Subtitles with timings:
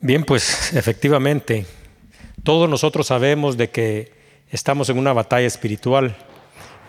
[0.00, 1.64] Bien, pues efectivamente,
[2.42, 4.12] todos nosotros sabemos de que
[4.50, 6.14] estamos en una batalla espiritual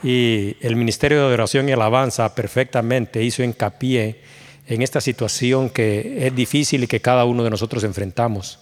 [0.04, 4.22] y el Ministerio de Oración y Alabanza perfectamente hizo hincapié
[4.68, 8.60] en esta situación que es difícil y que cada uno de nosotros enfrentamos.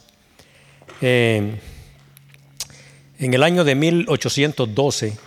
[1.02, 1.55] Eh,
[3.18, 5.18] en el año de 1812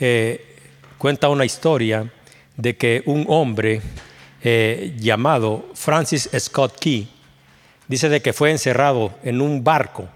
[0.00, 0.56] eh,
[0.98, 2.12] cuenta una historia
[2.56, 3.80] de que un hombre
[4.42, 7.08] eh, llamado Francis Scott Key,
[7.92, 10.08] dice de que fue encerrado en un barco.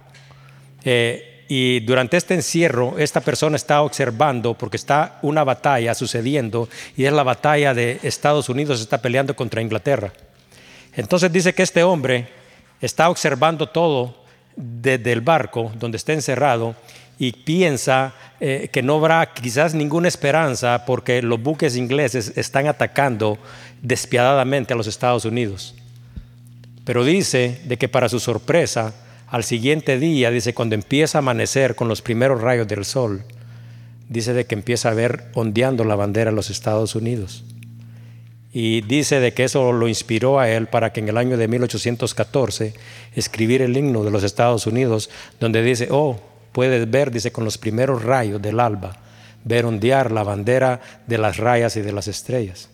[0.83, 7.05] Eh, y durante este encierro, esta persona está observando, porque está una batalla sucediendo, y
[7.05, 10.11] es la batalla de Estados Unidos, está peleando contra Inglaterra.
[10.95, 12.29] Entonces dice que este hombre
[12.81, 14.25] está observando todo
[14.57, 16.75] desde el barco donde está encerrado
[17.19, 23.37] y piensa eh, que no habrá quizás ninguna esperanza porque los buques ingleses están atacando
[23.83, 25.75] despiadadamente a los Estados Unidos.
[26.87, 28.95] Pero dice de que para su sorpresa,
[29.27, 33.25] al siguiente día, dice, cuando empieza a amanecer con los primeros rayos del sol,
[34.09, 37.45] dice de que empieza a ver ondeando la bandera de los Estados Unidos.
[38.53, 41.49] Y dice de que eso lo inspiró a él para que en el año de
[41.49, 42.75] 1814
[43.17, 45.11] escribir el himno de los Estados Unidos,
[45.41, 46.21] donde dice, oh,
[46.53, 48.97] puedes ver, dice, con los primeros rayos del alba,
[49.43, 52.71] ver ondear la bandera de las rayas y de las estrellas.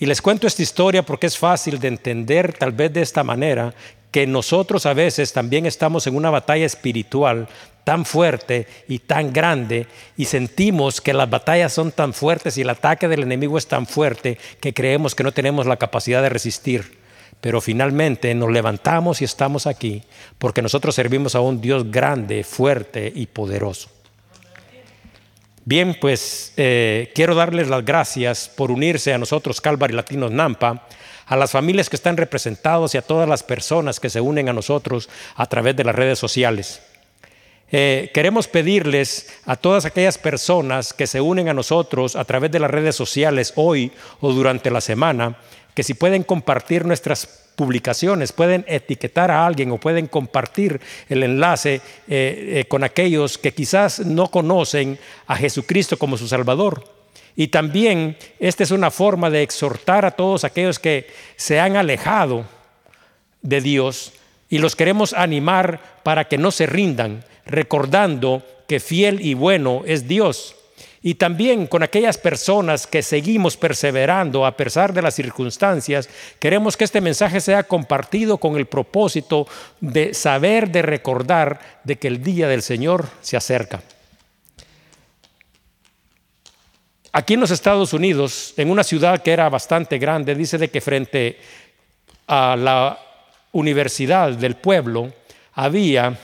[0.00, 3.74] Y les cuento esta historia porque es fácil de entender tal vez de esta manera
[4.10, 7.46] que nosotros a veces también estamos en una batalla espiritual
[7.84, 12.70] tan fuerte y tan grande y sentimos que las batallas son tan fuertes y el
[12.70, 16.98] ataque del enemigo es tan fuerte que creemos que no tenemos la capacidad de resistir.
[17.42, 20.02] Pero finalmente nos levantamos y estamos aquí
[20.38, 23.99] porque nosotros servimos a un Dios grande, fuerte y poderoso.
[25.70, 30.84] Bien, pues eh, quiero darles las gracias por unirse a nosotros, Calvary Latinos Nampa,
[31.26, 34.52] a las familias que están representados y a todas las personas que se unen a
[34.52, 36.82] nosotros a través de las redes sociales.
[37.70, 42.58] Eh, queremos pedirles a todas aquellas personas que se unen a nosotros a través de
[42.58, 45.36] las redes sociales hoy o durante la semana,
[45.80, 47.26] que si pueden compartir nuestras
[47.56, 53.54] publicaciones, pueden etiquetar a alguien o pueden compartir el enlace eh, eh, con aquellos que
[53.54, 56.84] quizás no conocen a Jesucristo como su Salvador.
[57.34, 62.44] Y también esta es una forma de exhortar a todos aquellos que se han alejado
[63.40, 64.12] de Dios
[64.50, 70.06] y los queremos animar para que no se rindan, recordando que fiel y bueno es
[70.06, 70.56] Dios
[71.02, 76.84] y también con aquellas personas que seguimos perseverando a pesar de las circunstancias, queremos que
[76.84, 79.46] este mensaje sea compartido con el propósito
[79.80, 83.82] de saber, de recordar de que el día del Señor se acerca.
[87.12, 90.80] Aquí en los Estados Unidos, en una ciudad que era bastante grande, dice de que
[90.82, 91.40] frente
[92.26, 92.98] a la
[93.52, 95.12] universidad del pueblo
[95.54, 96.16] había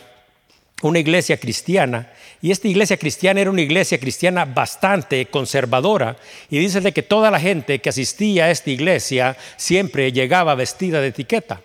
[0.83, 6.17] una iglesia cristiana y esta iglesia cristiana era una iglesia cristiana bastante conservadora.
[6.51, 11.09] Y dice que toda la gente que asistía a esta iglesia siempre llegaba vestida de
[11.09, 11.61] etiqueta.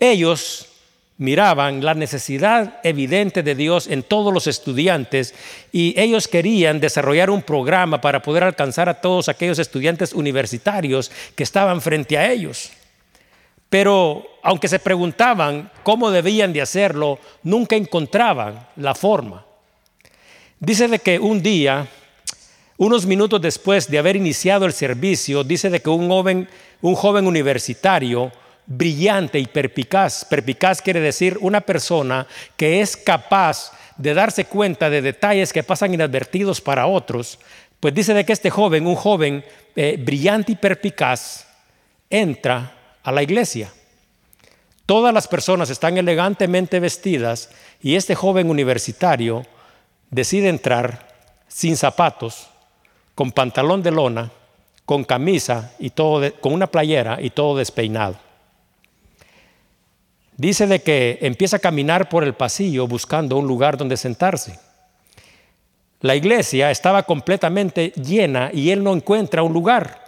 [0.00, 0.68] Ellos
[1.18, 5.34] miraban la necesidad evidente de Dios en todos los estudiantes
[5.70, 11.44] y ellos querían desarrollar un programa para poder alcanzar a todos aquellos estudiantes universitarios que
[11.44, 12.72] estaban frente a ellos.
[13.68, 19.46] Pero aunque se preguntaban cómo debían de hacerlo, nunca encontraban la forma.
[20.64, 21.88] Dice de que un día,
[22.76, 26.48] unos minutos después de haber iniciado el servicio, dice de que un joven,
[26.80, 28.30] un joven universitario
[28.64, 35.02] brillante y perpicaz, perpicaz quiere decir una persona que es capaz de darse cuenta de
[35.02, 37.40] detalles que pasan inadvertidos para otros,
[37.80, 39.44] pues dice de que este joven, un joven
[39.74, 41.44] eh, brillante y perpicaz,
[42.08, 43.68] entra a la iglesia.
[44.86, 47.50] Todas las personas están elegantemente vestidas
[47.82, 49.44] y este joven universitario
[50.12, 51.08] decide entrar
[51.48, 52.46] sin zapatos,
[53.16, 54.30] con pantalón de lona,
[54.84, 58.16] con camisa y todo, con una playera y todo despeinado.
[60.36, 64.58] Dice de que empieza a caminar por el pasillo buscando un lugar donde sentarse.
[66.00, 70.02] La iglesia estaba completamente llena y él no encuentra un lugar.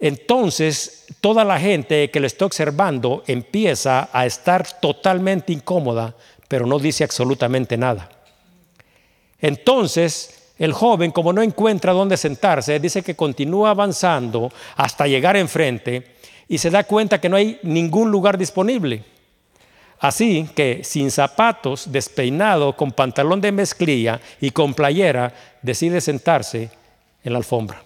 [0.00, 6.14] Entonces, toda la gente que le está observando empieza a estar totalmente incómoda,
[6.48, 8.08] pero no dice absolutamente nada.
[9.40, 16.16] Entonces, el joven, como no encuentra dónde sentarse, dice que continúa avanzando hasta llegar enfrente
[16.48, 19.04] y se da cuenta que no hay ningún lugar disponible.
[20.00, 26.70] Así que sin zapatos, despeinado, con pantalón de mezclilla y con playera, decide sentarse
[27.22, 27.82] en la alfombra.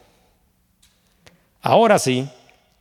[1.62, 2.28] Ahora sí,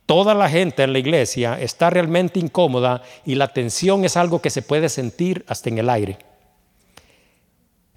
[0.06, 4.50] toda la gente en la iglesia está realmente incómoda y la tensión es algo que
[4.50, 6.18] se puede sentir hasta en el aire.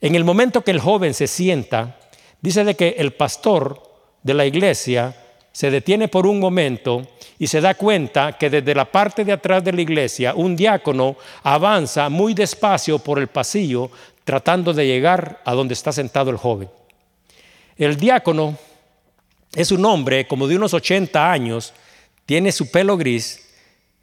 [0.05, 1.97] En el momento que el joven se sienta,
[2.39, 3.81] dice de que el pastor
[4.21, 5.15] de la iglesia
[5.51, 7.07] se detiene por un momento
[7.39, 11.15] y se da cuenta que desde la parte de atrás de la iglesia un diácono
[11.41, 13.89] avanza muy despacio por el pasillo
[14.23, 16.69] tratando de llegar a donde está sentado el joven.
[17.75, 18.59] El diácono
[19.55, 21.73] es un hombre como de unos 80 años,
[22.27, 23.49] tiene su pelo gris,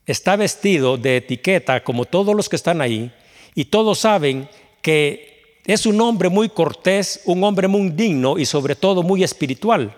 [0.04, 3.12] está vestido de etiqueta como todos los que están ahí
[3.54, 4.48] y todos saben
[4.80, 5.31] que
[5.64, 9.94] es un hombre muy cortés, un hombre muy digno y sobre todo muy espiritual.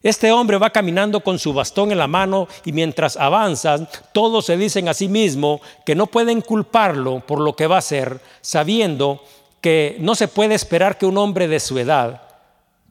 [0.00, 4.56] Este hombre va caminando con su bastón en la mano y mientras avanzan, todos se
[4.56, 9.20] dicen a sí mismo que no pueden culparlo por lo que va a hacer, sabiendo
[9.60, 12.22] que no se puede esperar que un hombre de su edad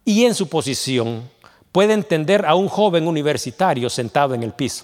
[0.04, 1.30] y en su posición
[1.72, 4.84] pueda entender a un joven universitario sentado en el piso.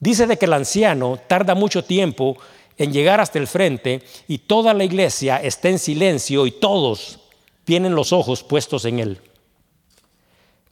[0.00, 2.36] Dice de que el anciano tarda mucho tiempo
[2.76, 7.20] en llegar hasta el frente y toda la iglesia está en silencio y todos
[7.64, 9.20] tienen los ojos puestos en él.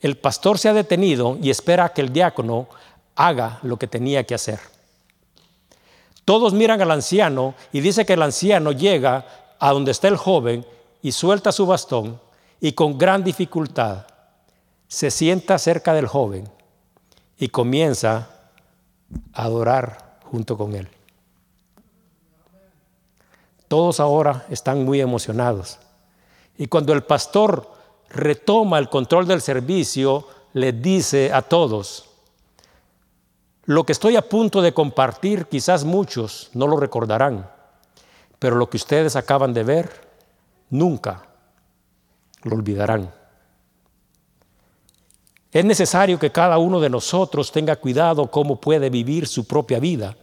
[0.00, 2.68] El pastor se ha detenido y espera que el diácono
[3.14, 4.58] haga lo que tenía que hacer.
[6.24, 9.26] Todos miran al anciano y dice que el anciano llega
[9.58, 10.66] a donde está el joven
[11.02, 12.20] y suelta su bastón
[12.60, 14.06] y con gran dificultad
[14.88, 16.48] se sienta cerca del joven
[17.38, 18.28] y comienza
[19.32, 20.88] a adorar junto con él.
[23.72, 25.78] Todos ahora están muy emocionados.
[26.58, 27.72] Y cuando el pastor
[28.10, 32.04] retoma el control del servicio, le dice a todos,
[33.64, 37.50] lo que estoy a punto de compartir quizás muchos no lo recordarán,
[38.38, 40.06] pero lo que ustedes acaban de ver
[40.68, 41.22] nunca
[42.42, 43.10] lo olvidarán.
[45.50, 50.14] Es necesario que cada uno de nosotros tenga cuidado cómo puede vivir su propia vida,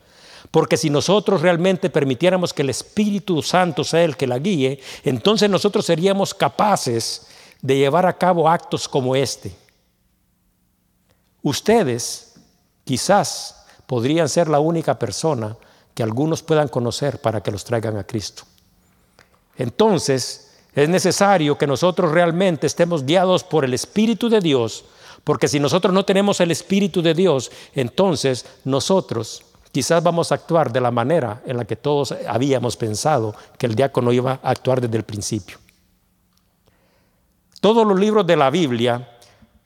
[0.52, 5.50] porque si nosotros realmente permitiéramos que el Espíritu Santo sea el que la guíe, entonces
[5.50, 7.28] nosotros seríamos capaces
[7.62, 9.56] de llevar a cabo actos como este.
[11.44, 12.36] Ustedes
[12.84, 15.56] quizás podrían ser la única persona
[15.94, 18.44] que algunos puedan conocer para que los traigan a Cristo.
[19.58, 24.86] Entonces, es necesario que nosotros realmente estemos guiados por el Espíritu de Dios,
[25.24, 30.72] porque si nosotros no tenemos el Espíritu de Dios, entonces nosotros quizás vamos a actuar
[30.72, 34.82] de la manera en la que todos habíamos pensado que el diácono iba a actuar
[34.82, 35.58] desde el principio.
[37.62, 39.18] Todos los libros de la Biblia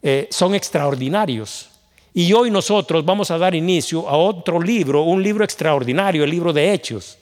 [0.02, 1.70] eh, son extraordinarios.
[2.14, 6.54] Y hoy nosotros vamos a dar inicio a otro libro, un libro extraordinario, el libro
[6.54, 7.18] de Hechos.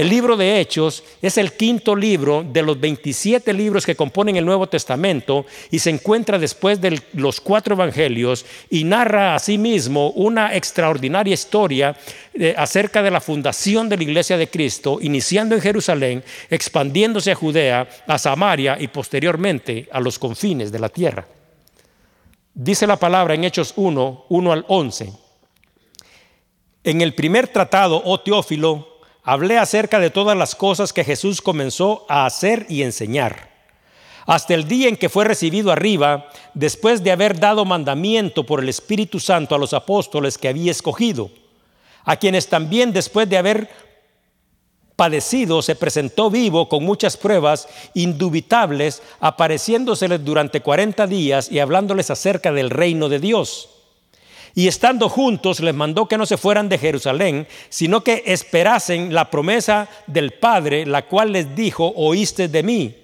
[0.00, 4.46] El libro de Hechos es el quinto libro de los 27 libros que componen el
[4.46, 11.34] Nuevo Testamento y se encuentra después de los cuatro evangelios y narra asimismo una extraordinaria
[11.34, 11.94] historia
[12.32, 17.34] eh, acerca de la fundación de la iglesia de Cristo, iniciando en Jerusalén, expandiéndose a
[17.34, 21.26] Judea, a Samaria y posteriormente a los confines de la tierra.
[22.54, 25.12] Dice la palabra en Hechos 1, 1 al 11.
[26.84, 28.89] En el primer tratado, oh Teófilo,
[29.22, 33.50] hablé acerca de todas las cosas que Jesús comenzó a hacer y enseñar,
[34.26, 38.68] hasta el día en que fue recibido arriba, después de haber dado mandamiento por el
[38.68, 41.30] Espíritu Santo a los apóstoles que había escogido,
[42.04, 43.68] a quienes también después de haber
[44.96, 52.52] padecido se presentó vivo con muchas pruebas indubitables, apareciéndoseles durante cuarenta días y hablándoles acerca
[52.52, 53.79] del reino de Dios
[54.54, 59.30] y estando juntos les mandó que no se fueran de Jerusalén, sino que esperasen la
[59.30, 62.94] promesa del Padre, la cual les dijo, oíste de mí.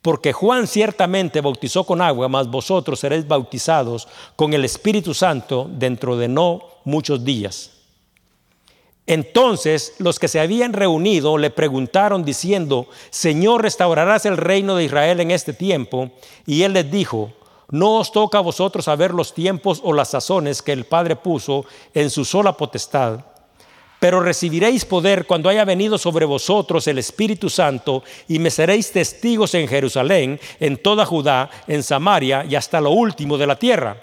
[0.00, 6.16] Porque Juan ciertamente bautizó con agua, mas vosotros seréis bautizados con el Espíritu Santo dentro
[6.16, 7.70] de no muchos días.
[9.06, 15.20] Entonces los que se habían reunido le preguntaron diciendo, Señor, ¿restaurarás el reino de Israel
[15.20, 16.10] en este tiempo?
[16.46, 17.32] Y él les dijo,
[17.72, 21.64] no os toca a vosotros saber los tiempos o las sazones que el Padre puso
[21.94, 23.20] en su sola potestad.
[23.98, 29.54] Pero recibiréis poder cuando haya venido sobre vosotros el Espíritu Santo y me seréis testigos
[29.54, 33.96] en Jerusalén, en toda Judá, en Samaria y hasta lo último de la tierra.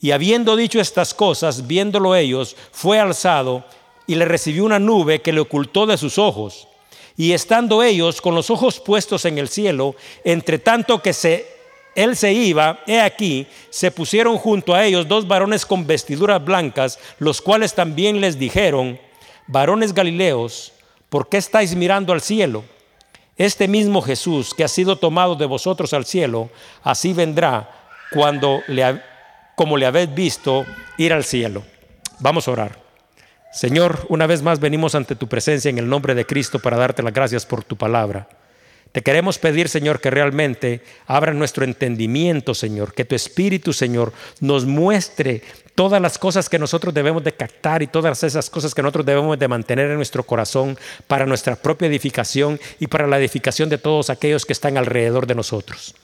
[0.00, 3.64] Y habiendo dicho estas cosas, viéndolo ellos, fue alzado
[4.08, 6.66] y le recibió una nube que le ocultó de sus ojos.
[7.16, 11.61] Y estando ellos con los ojos puestos en el cielo, entre tanto que se
[11.94, 16.98] él se iba, he aquí, se pusieron junto a ellos dos varones con vestiduras blancas,
[17.18, 18.98] los cuales también les dijeron,
[19.46, 20.72] varones galileos,
[21.08, 22.64] ¿por qué estáis mirando al cielo?
[23.36, 26.50] Este mismo Jesús que ha sido tomado de vosotros al cielo,
[26.82, 27.70] así vendrá
[28.12, 29.00] cuando le,
[29.54, 30.64] como le habéis visto
[30.96, 31.62] ir al cielo.
[32.20, 32.78] Vamos a orar.
[33.52, 37.02] Señor, una vez más venimos ante tu presencia en el nombre de Cristo para darte
[37.02, 38.26] las gracias por tu palabra.
[38.92, 44.66] Te queremos pedir, Señor, que realmente abra nuestro entendimiento, Señor, que tu Espíritu, Señor, nos
[44.66, 45.42] muestre
[45.74, 49.38] todas las cosas que nosotros debemos de captar y todas esas cosas que nosotros debemos
[49.38, 54.10] de mantener en nuestro corazón para nuestra propia edificación y para la edificación de todos
[54.10, 55.94] aquellos que están alrededor de nosotros.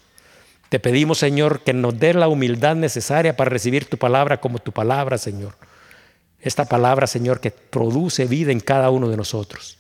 [0.71, 4.73] Te pedimos, Señor, que nos dé la humildad necesaria para recibir tu palabra como tu
[4.73, 5.54] palabra, Señor.
[6.40, 9.78] Esta palabra, Señor, que produce vida en cada uno de nosotros.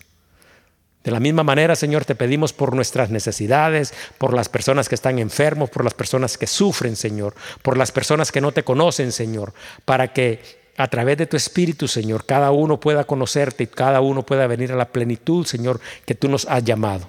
[1.08, 5.18] De la misma manera, Señor, te pedimos por nuestras necesidades, por las personas que están
[5.18, 9.54] enfermos, por las personas que sufren, Señor, por las personas que no te conocen, Señor,
[9.86, 10.42] para que
[10.76, 14.70] a través de tu Espíritu, Señor, cada uno pueda conocerte y cada uno pueda venir
[14.70, 17.08] a la plenitud, Señor, que tú nos has llamado.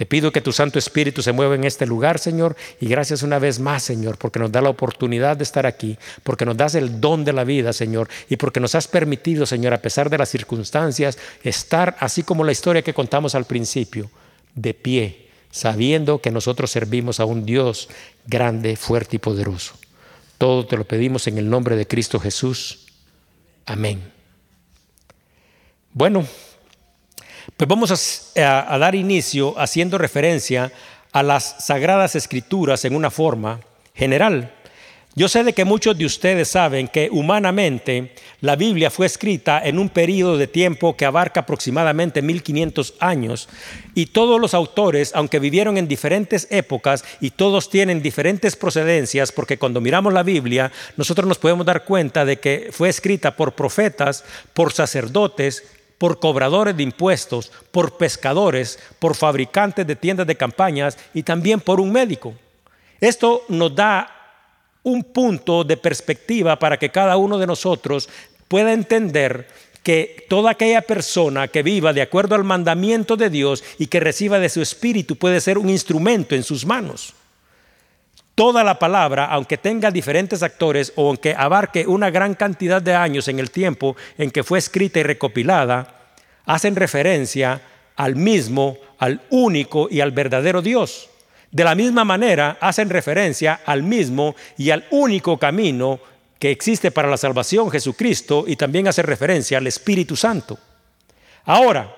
[0.00, 3.38] Te pido que tu Santo Espíritu se mueva en este lugar, Señor, y gracias una
[3.38, 7.02] vez más, Señor, porque nos da la oportunidad de estar aquí, porque nos das el
[7.02, 10.30] don de la vida, Señor, y porque nos has permitido, Señor, a pesar de las
[10.30, 14.10] circunstancias, estar así como la historia que contamos al principio,
[14.54, 17.90] de pie, sabiendo que nosotros servimos a un Dios
[18.26, 19.74] grande, fuerte y poderoso.
[20.38, 22.86] Todo te lo pedimos en el nombre de Cristo Jesús.
[23.66, 24.00] Amén.
[25.92, 26.26] Bueno.
[27.60, 30.72] Pues vamos a, dar inicio haciendo referencia
[31.12, 33.60] a las sagradas escrituras en una forma
[33.94, 34.54] general.
[35.14, 39.78] Yo sé de que muchos de ustedes saben que humanamente la Biblia fue escrita en
[39.78, 43.46] un periodo de tiempo que abarca aproximadamente 1500 años
[43.94, 49.58] y todos los autores, aunque vivieron en diferentes épocas y todos tienen diferentes procedencias, porque
[49.58, 54.24] cuando miramos la Biblia nosotros nos podemos dar cuenta de que fue escrita por profetas,
[54.54, 55.62] por sacerdotes,
[56.00, 61.78] por cobradores de impuestos, por pescadores, por fabricantes de tiendas de campañas y también por
[61.78, 62.32] un médico.
[62.98, 64.08] Esto nos da
[64.82, 68.08] un punto de perspectiva para que cada uno de nosotros
[68.48, 69.46] pueda entender
[69.82, 74.38] que toda aquella persona que viva de acuerdo al mandamiento de Dios y que reciba
[74.38, 77.12] de su espíritu puede ser un instrumento en sus manos.
[78.40, 83.28] Toda la palabra, aunque tenga diferentes actores o aunque abarque una gran cantidad de años
[83.28, 86.14] en el tiempo en que fue escrita y recopilada,
[86.46, 87.60] hacen referencia
[87.96, 91.10] al mismo, al único y al verdadero Dios.
[91.50, 96.00] De la misma manera, hacen referencia al mismo y al único camino
[96.38, 100.58] que existe para la salvación, Jesucristo, y también hace referencia al Espíritu Santo.
[101.44, 101.94] Ahora,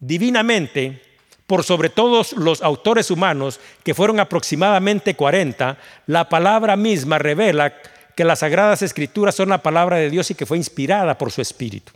[0.00, 1.02] divinamente,
[1.46, 7.72] por sobre todos los autores humanos, que fueron aproximadamente 40, la palabra misma revela
[8.16, 11.40] que las sagradas escrituras son la palabra de Dios y que fue inspirada por su
[11.40, 11.92] Espíritu.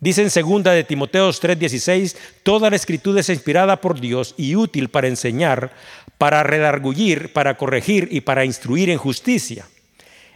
[0.00, 4.90] Dice en segunda de Timoteo 3:16, toda la escritura es inspirada por Dios y útil
[4.90, 5.72] para enseñar,
[6.18, 9.66] para redargullir, para corregir y para instruir en justicia.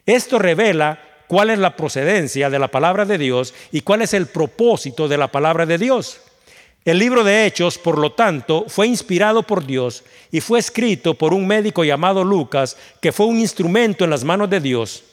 [0.05, 4.27] Esto revela cuál es la procedencia de la palabra de Dios y cuál es el
[4.27, 6.21] propósito de la palabra de Dios.
[6.85, 11.33] El libro de Hechos, por lo tanto, fue inspirado por Dios y fue escrito por
[11.33, 15.05] un médico llamado Lucas, que fue un instrumento en las manos de Dios.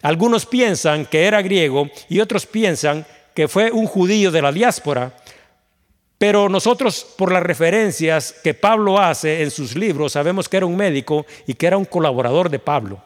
[0.00, 5.16] Algunos piensan que era griego y otros piensan que fue un judío de la diáspora,
[6.18, 10.76] pero nosotros por las referencias que Pablo hace en sus libros sabemos que era un
[10.76, 13.02] médico y que era un colaborador de Pablo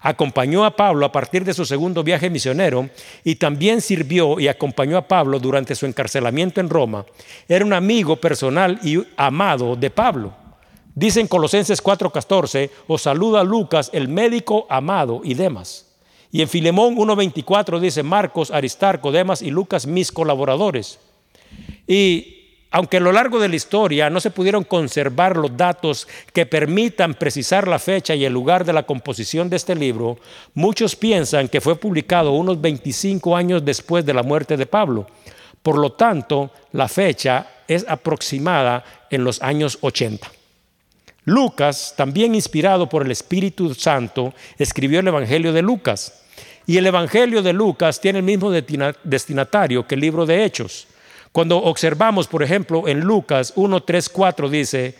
[0.00, 2.88] acompañó a Pablo a partir de su segundo viaje misionero
[3.24, 7.04] y también sirvió y acompañó a Pablo durante su encarcelamiento en Roma.
[7.48, 10.32] Era un amigo personal y amado de Pablo.
[10.94, 15.86] Dice en Colosenses 4:14, os saluda Lucas, el médico amado y demás.
[16.30, 20.98] Y en Filemón 1:24 dice Marcos, Aristarco, Demas y Lucas, mis colaboradores.
[21.86, 22.37] Y
[22.70, 27.14] aunque a lo largo de la historia no se pudieron conservar los datos que permitan
[27.14, 30.18] precisar la fecha y el lugar de la composición de este libro,
[30.54, 35.06] muchos piensan que fue publicado unos 25 años después de la muerte de Pablo.
[35.62, 40.30] Por lo tanto, la fecha es aproximada en los años 80.
[41.24, 46.22] Lucas, también inspirado por el Espíritu Santo, escribió el Evangelio de Lucas.
[46.66, 50.86] Y el Evangelio de Lucas tiene el mismo destinatario que el libro de Hechos.
[51.32, 54.94] Cuando observamos, por ejemplo, en Lucas 1, 3, 4 dice,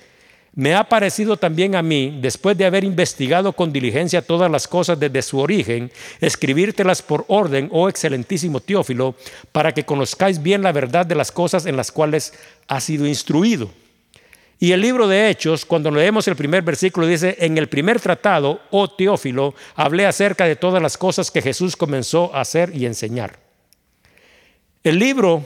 [0.55, 4.99] me ha parecido también a mí, después de haber investigado con diligencia todas las cosas
[4.99, 9.15] desde su origen, escribírtelas por orden, oh excelentísimo Teófilo,
[9.53, 12.35] para que conozcáis bien la verdad de las cosas en las cuales
[12.67, 13.71] ha sido instruido.
[14.59, 18.61] Y el libro de Hechos, cuando leemos el primer versículo, dice, en el primer tratado,
[18.73, 23.39] oh Teófilo, hablé acerca de todas las cosas que Jesús comenzó a hacer y enseñar.
[24.83, 25.45] El libro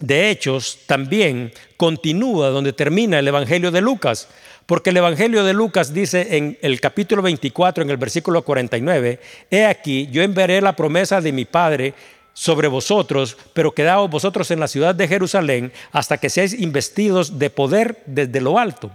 [0.00, 4.28] de Hechos también continúa donde termina el Evangelio de Lucas,
[4.66, 9.64] Porque el Evangelio de Lucas dice en el capítulo 24, en el versículo 49, He
[9.64, 11.94] aquí, yo enviaré la promesa de mi Padre
[12.32, 17.48] sobre vosotros, pero quedaos vosotros en la ciudad de Jerusalén hasta que seáis investidos de
[17.48, 18.90] poder desde lo alto.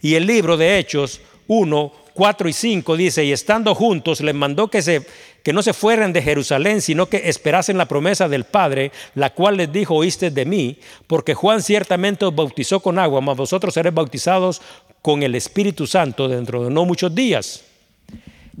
[0.00, 4.68] Y el libro de Hechos 1, 4 y 5 dice, y estando juntos les mandó
[4.68, 5.04] que, se,
[5.42, 9.56] que no se fueran de Jerusalén, sino que esperasen la promesa del Padre, la cual
[9.56, 13.94] les dijo, oíste de mí, porque Juan ciertamente os bautizó con agua, mas vosotros seréis
[13.94, 14.60] bautizados
[15.02, 17.64] con el Espíritu Santo dentro de no muchos días.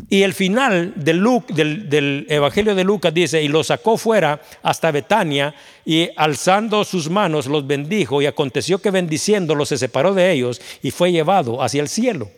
[0.08, 5.54] Y el final del, del, Evangelio de Lucas dice, y lo sacó fuera hasta Betania,
[5.84, 10.92] y alzando sus manos los bendijo, y aconteció que bendiciéndolos se separó de ellos y
[10.92, 12.30] fue llevado hacia el cielo.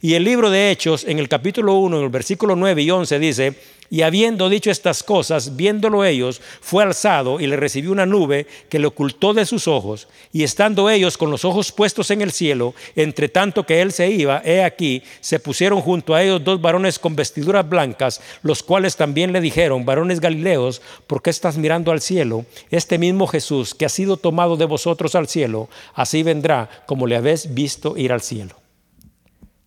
[0.00, 3.18] Y el libro de Hechos, en el capítulo 1, en el versículo 9 y 11,
[3.18, 3.54] dice,
[3.88, 8.78] y habiendo dicho estas cosas, viéndolo ellos, fue alzado y le recibió una nube que
[8.78, 12.74] le ocultó de sus ojos, y estando ellos con los ojos puestos en el cielo,
[12.94, 16.98] entre tanto que él se iba, he aquí, se pusieron junto a ellos dos varones
[16.98, 22.00] con vestiduras blancas, los cuales también le dijeron, varones galileos, ¿por qué estás mirando al
[22.00, 22.44] cielo?
[22.70, 27.16] Este mismo Jesús que ha sido tomado de vosotros al cielo, así vendrá como le
[27.16, 28.65] habéis visto ir al cielo.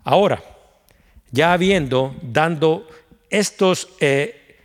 [0.10, 0.42] Ahora,
[1.30, 2.88] ya habiendo, dando
[3.30, 4.58] estos eh,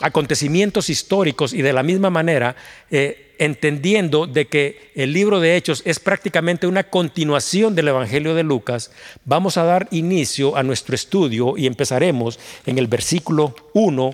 [0.00, 2.54] acontecimientos históricos y de la misma manera
[2.88, 8.44] eh, entendiendo de que el libro de Hechos es prácticamente una continuación del Evangelio de
[8.44, 8.92] Lucas,
[9.24, 14.12] vamos a dar inicio a nuestro estudio y empezaremos en el versículo 1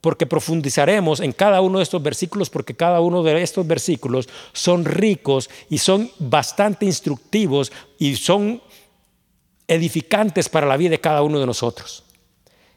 [0.00, 4.84] porque profundizaremos en cada uno de estos versículos, porque cada uno de estos versículos son
[4.84, 7.70] ricos y son bastante instructivos
[8.00, 8.60] y son
[9.68, 12.04] edificantes para la vida de cada uno de nosotros.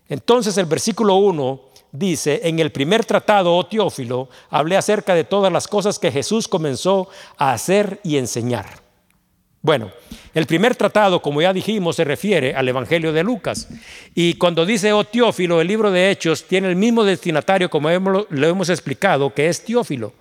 [0.10, 5.51] Entonces el versículo 1 dice, en el primer tratado, oh Teófilo, hablé acerca de todas
[5.51, 8.88] las cosas que Jesús comenzó a hacer y enseñar.
[9.62, 9.91] Bueno,
[10.34, 13.67] el primer tratado, como ya dijimos, se refiere al Evangelio de Lucas.
[14.15, 18.48] Y cuando dice, oh Teófilo, el libro de Hechos tiene el mismo destinatario, como lo
[18.48, 20.13] hemos explicado, que es Teófilo.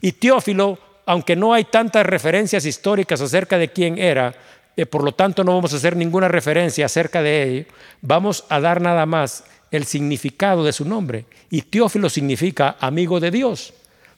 [0.00, 4.34] Y Teófilo, aunque no hay tantas referencias históricas acerca de quién era,
[4.78, 7.64] eh, por lo tanto no vamos a hacer ninguna referencia acerca de ello,
[8.00, 11.24] vamos a dar nada más el significado de su nombre.
[11.50, 13.74] Y Teófilo significa amigo de Dios.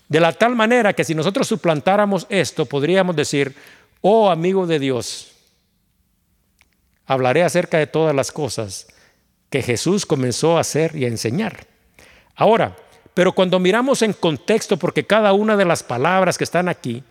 [0.07, 3.55] De la tal manera que si nosotros suplantáramos esto, podríamos decir,
[4.03, 5.33] oh amigo de Dios,
[7.07, 8.87] hablaré acerca de todas las cosas
[9.49, 11.67] que Jesús comenzó a hacer y a enseñar.
[12.37, 12.77] Ahora,
[13.15, 17.03] pero cuando miramos en contexto, porque cada una de las palabras que están aquí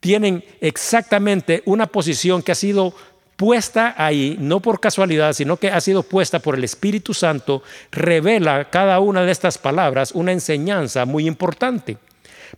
[0.00, 2.94] tienen exactamente una posición que ha sido
[3.36, 8.68] puesta ahí, no por casualidad, sino que ha sido puesta por el Espíritu Santo, revela
[8.68, 11.96] cada una de estas palabras una enseñanza muy importante.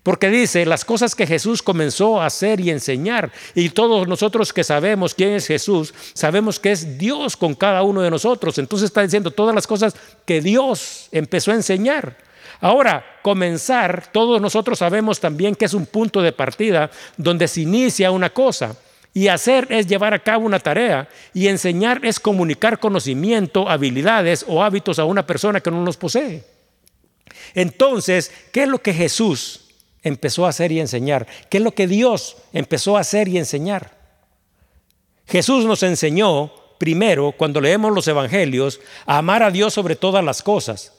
[0.02, 3.30] Porque dice las cosas que Jesús comenzó a hacer y enseñar.
[3.54, 8.00] Y todos nosotros que sabemos quién es Jesús, sabemos que es Dios con cada uno
[8.00, 8.58] de nosotros.
[8.58, 12.16] Entonces está diciendo todas las cosas que Dios empezó a enseñar.
[12.62, 18.12] Ahora, comenzar, todos nosotros sabemos también que es un punto de partida donde se inicia
[18.12, 18.76] una cosa.
[19.12, 24.62] Y hacer es llevar a cabo una tarea y enseñar es comunicar conocimiento, habilidades o
[24.62, 26.44] hábitos a una persona que no los posee.
[27.52, 29.66] Entonces, ¿qué es lo que Jesús
[30.04, 31.26] empezó a hacer y enseñar?
[31.50, 33.90] ¿Qué es lo que Dios empezó a hacer y enseñar?
[35.26, 40.42] Jesús nos enseñó, primero, cuando leemos los evangelios, a amar a Dios sobre todas las
[40.42, 40.92] cosas.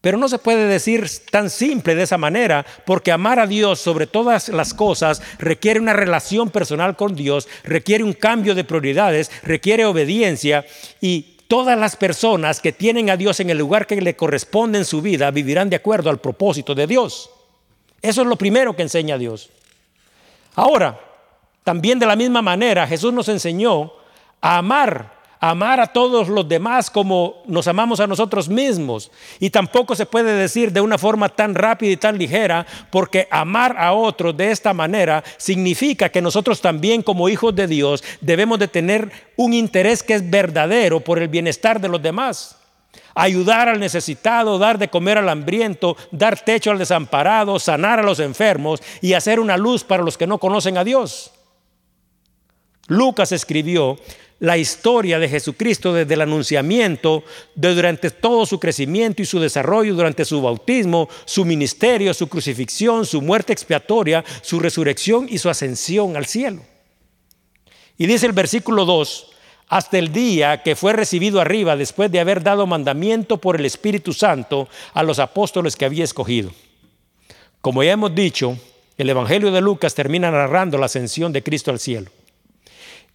[0.00, 4.06] Pero no se puede decir tan simple de esa manera, porque amar a Dios sobre
[4.06, 9.84] todas las cosas requiere una relación personal con Dios, requiere un cambio de prioridades, requiere
[9.84, 10.64] obediencia
[11.00, 14.84] y todas las personas que tienen a Dios en el lugar que le corresponde en
[14.84, 17.30] su vida vivirán de acuerdo al propósito de Dios.
[18.00, 19.50] Eso es lo primero que enseña Dios.
[20.54, 21.00] Ahora,
[21.64, 23.92] también de la misma manera Jesús nos enseñó
[24.40, 29.10] a amar amar a todos los demás como nos amamos a nosotros mismos.
[29.38, 33.76] Y tampoco se puede decir de una forma tan rápida y tan ligera, porque amar
[33.78, 38.68] a otros de esta manera significa que nosotros también como hijos de Dios debemos de
[38.68, 42.56] tener un interés que es verdadero por el bienestar de los demás.
[43.14, 48.20] Ayudar al necesitado, dar de comer al hambriento, dar techo al desamparado, sanar a los
[48.20, 51.32] enfermos y hacer una luz para los que no conocen a Dios.
[52.86, 53.98] Lucas escribió,
[54.40, 57.24] la historia de Jesucristo desde el anunciamiento,
[57.54, 63.04] de durante todo su crecimiento y su desarrollo, durante su bautismo, su ministerio, su crucifixión,
[63.04, 66.62] su muerte expiatoria, su resurrección y su ascensión al cielo.
[67.96, 69.32] Y dice el versículo 2,
[69.68, 74.12] hasta el día que fue recibido arriba después de haber dado mandamiento por el Espíritu
[74.12, 76.52] Santo a los apóstoles que había escogido.
[77.60, 78.56] Como ya hemos dicho,
[78.96, 82.10] el Evangelio de Lucas termina narrando la ascensión de Cristo al cielo.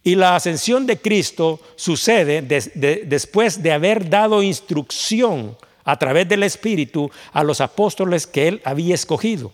[0.06, 7.10] Y la ascensión de Cristo sucede después de haber dado instrucción a través del Espíritu
[7.32, 9.50] a los apóstoles que él había escogido.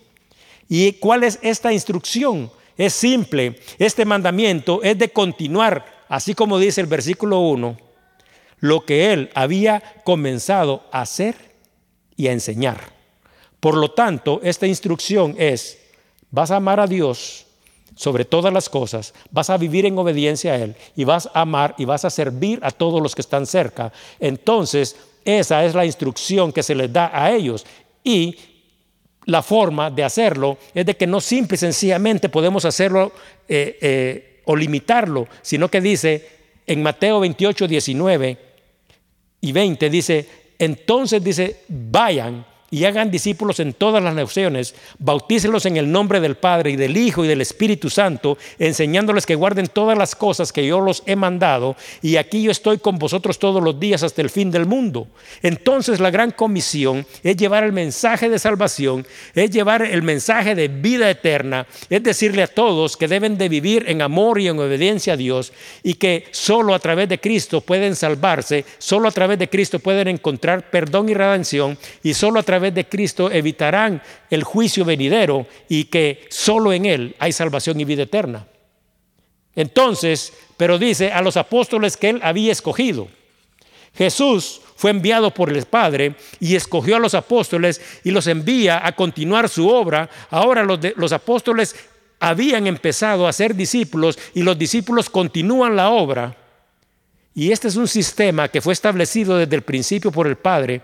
[0.67, 2.51] ¿Y cuál es esta instrucción?
[2.77, 3.59] Es simple.
[3.79, 7.77] Este mandamiento es de continuar, así como dice el versículo 1,
[8.59, 11.35] lo que él había comenzado a hacer
[12.17, 12.91] y a enseñar.
[13.61, 15.77] Por lo tanto, esta instrucción es,
[16.29, 17.45] vas a amar a Dios
[17.95, 21.75] sobre todas las cosas, vas a vivir en obediencia a Él y vas a amar
[21.77, 23.91] y vas a servir a todos los que están cerca.
[24.19, 27.65] Entonces, esa es la instrucción que se les da a ellos.
[28.03, 28.37] Y
[29.25, 33.11] la forma de hacerlo es de que no simple y sencillamente podemos hacerlo
[33.47, 36.27] eh, eh, o limitarlo, sino que dice
[36.65, 38.37] en Mateo 28, 19
[39.41, 45.75] y 20, dice, entonces dice, vayan y hagan discípulos en todas las naciones, bautícelos en
[45.75, 49.97] el nombre del Padre y del Hijo y del Espíritu Santo, enseñándoles que guarden todas
[49.97, 53.77] las cosas que yo los he mandado, y aquí yo estoy con vosotros todos los
[53.77, 55.07] días hasta el fin del mundo.
[55.43, 59.05] Entonces la gran comisión es llevar el mensaje de salvación,
[59.35, 63.83] es llevar el mensaje de vida eterna, es decirle a todos que deben de vivir
[63.87, 65.51] en amor y en obediencia a Dios,
[65.83, 70.07] y que solo a través de Cristo pueden salvarse, solo a través de Cristo pueden
[70.07, 75.85] encontrar perdón y redención, y solo a través de Cristo evitarán el juicio venidero y
[75.85, 78.45] que solo en Él hay salvación y vida eterna.
[79.55, 83.07] Entonces, pero dice a los apóstoles que Él había escogido.
[83.95, 88.93] Jesús fue enviado por el Padre y escogió a los apóstoles y los envía a
[88.93, 90.09] continuar su obra.
[90.29, 91.75] Ahora los, los apóstoles
[92.19, 96.37] habían empezado a ser discípulos y los discípulos continúan la obra.
[97.33, 100.81] Y este es un sistema que fue establecido desde el principio por el Padre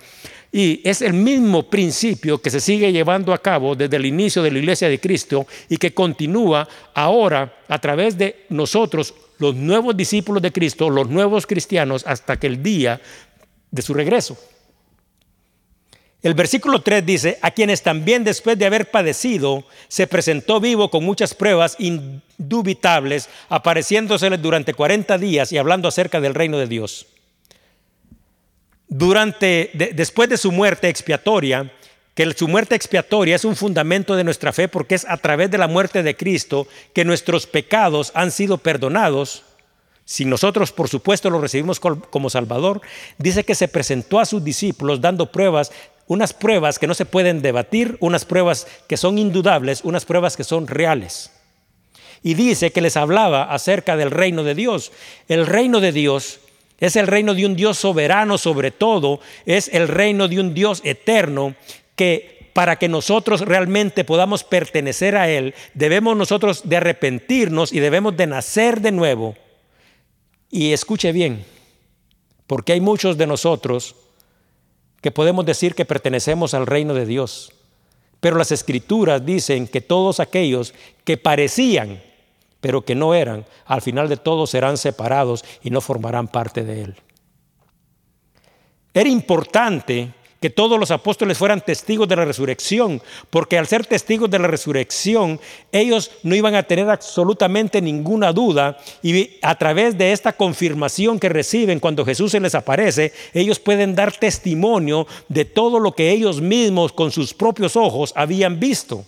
[0.51, 4.51] y es el mismo principio que se sigue llevando a cabo desde el inicio de
[4.51, 10.41] la iglesia de Cristo y que continúa ahora a través de nosotros, los nuevos discípulos
[10.41, 13.01] de Cristo, los nuevos cristianos, hasta que el día
[13.69, 14.37] de su regreso.
[16.23, 21.03] El versículo 3 dice, a quienes también después de haber padecido, se presentó vivo con
[21.03, 27.05] muchas pruebas indubitables, apareciéndoseles durante 40 días y hablando acerca del reino de Dios
[28.87, 31.71] durante, después de su muerte expiatoria,
[32.17, 35.59] que su muerte expiatoria es un fundamento de nuestra fe porque es a través de
[35.59, 39.43] la muerte de Cristo que nuestros pecados han sido perdonados.
[40.03, 42.81] Si nosotros, por supuesto, lo recibimos como Salvador,
[43.19, 45.71] dice que se presentó a sus discípulos dando pruebas,
[46.07, 50.43] unas pruebas que no se pueden debatir, unas pruebas que son indudables, unas pruebas que
[50.43, 51.29] son reales.
[52.23, 54.91] Y dice que les hablaba acerca del reino de Dios.
[55.27, 56.39] El reino de Dios
[56.79, 60.81] es el reino de un Dios soberano sobre todo, es el reino de un Dios
[60.83, 61.55] eterno
[61.95, 68.17] que para que nosotros realmente podamos pertenecer a Él, debemos nosotros de arrepentirnos y debemos
[68.17, 69.35] de nacer de nuevo.
[70.49, 71.45] Y escuche bien,
[72.47, 73.95] porque hay muchos de nosotros
[75.01, 77.53] que podemos decir que pertenecemos al reino de Dios,
[78.19, 82.01] pero las escrituras dicen que todos aquellos que parecían
[82.61, 86.83] pero que no eran, al final de todo serán separados y no formarán parte de
[86.83, 86.95] él.
[88.93, 94.29] Era importante que todos los apóstoles fueran testigos de la resurrección, porque al ser testigos
[94.29, 95.39] de la resurrección,
[95.71, 101.29] ellos no iban a tener absolutamente ninguna duda y a través de esta confirmación que
[101.29, 106.41] reciben cuando Jesús se les aparece, ellos pueden dar testimonio de todo lo que ellos
[106.41, 109.05] mismos con sus propios ojos habían visto.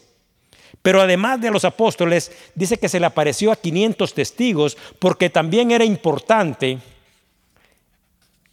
[0.82, 5.72] Pero además de los apóstoles, dice que se le apareció a 500 testigos porque también
[5.72, 6.80] era importante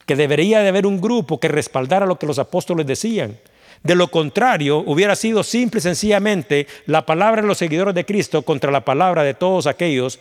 [0.05, 3.39] que debería de haber un grupo que respaldara lo que los apóstoles decían.
[3.83, 8.43] De lo contrario, hubiera sido simple y sencillamente la palabra de los seguidores de Cristo
[8.43, 10.19] contra la palabra de todos aquellos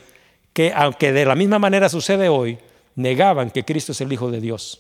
[0.54, 2.58] que, aunque de la misma manera sucede hoy,
[2.96, 4.80] negaban que Cristo es el Hijo de Dios.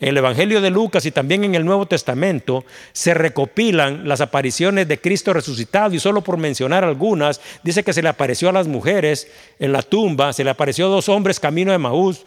[0.00, 4.86] En el Evangelio de Lucas y también en el Nuevo Testamento se recopilan las apariciones
[4.86, 8.68] de Cristo resucitado y solo por mencionar algunas, dice que se le apareció a las
[8.68, 12.24] mujeres en la tumba, se le apareció a dos hombres camino de Maús,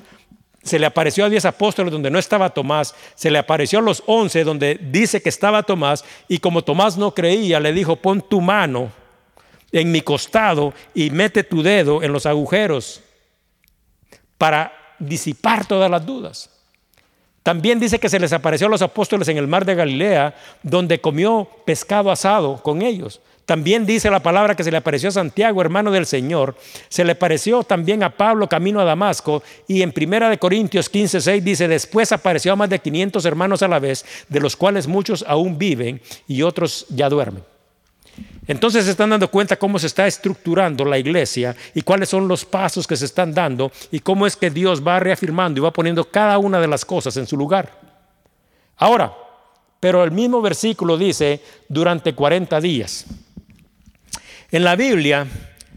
[0.64, 4.04] se le apareció a diez apóstoles donde no estaba Tomás, se le apareció a los
[4.06, 8.42] once donde dice que estaba Tomás y como Tomás no creía, le dijo, pon tu
[8.42, 8.92] mano
[9.72, 13.02] en mi costado y mete tu dedo en los agujeros
[14.38, 16.61] para disipar todas las dudas.
[17.44, 21.02] También dice que se les apareció a los apóstoles en el mar de Galilea, donde
[21.02, 23.20] comió pescado asado con ellos.
[23.46, 26.56] También dice la palabra que se le apareció a Santiago, hermano del Señor.
[26.88, 29.42] Se le apareció también a Pablo camino a Damasco.
[29.68, 33.64] Y en Primera de Corintios 15, 6 dice, después apareció a más de 500 hermanos
[33.64, 37.44] a la vez, de los cuales muchos aún viven y otros ya duermen.
[38.48, 42.44] Entonces se están dando cuenta cómo se está estructurando la iglesia y cuáles son los
[42.44, 46.06] pasos que se están dando y cómo es que Dios va reafirmando y va poniendo
[46.06, 47.80] cada una de las cosas en su lugar.
[48.78, 49.14] Ahora,
[49.80, 53.06] pero el mismo versículo dice durante 40 días.
[54.52, 55.28] En la Biblia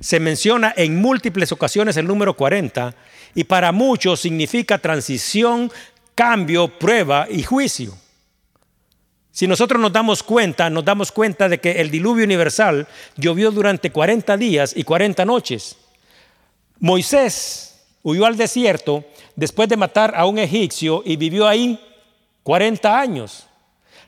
[0.00, 2.94] se menciona en múltiples ocasiones el número 40
[3.34, 5.70] y para muchos significa transición,
[6.14, 7.94] cambio, prueba y juicio.
[9.34, 13.90] Si nosotros nos damos cuenta, nos damos cuenta de que el diluvio universal llovió durante
[13.90, 15.76] 40 días y 40 noches.
[16.78, 21.80] Moisés huyó al desierto después de matar a un egipcio y vivió ahí
[22.44, 23.48] 40 años.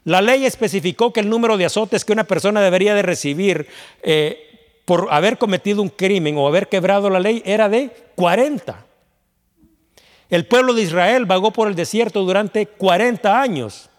[0.04, 3.66] La ley especificó que el número de azotes que una persona debería de recibir
[4.04, 8.86] eh, por haber cometido un crimen o haber quebrado la ley era de 40.
[10.30, 13.90] El pueblo de Israel vagó por el desierto durante 40 años.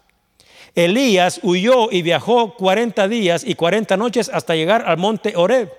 [0.78, 5.72] Elías huyó y viajó 40 días y 40 noches hasta llegar al monte Oreb.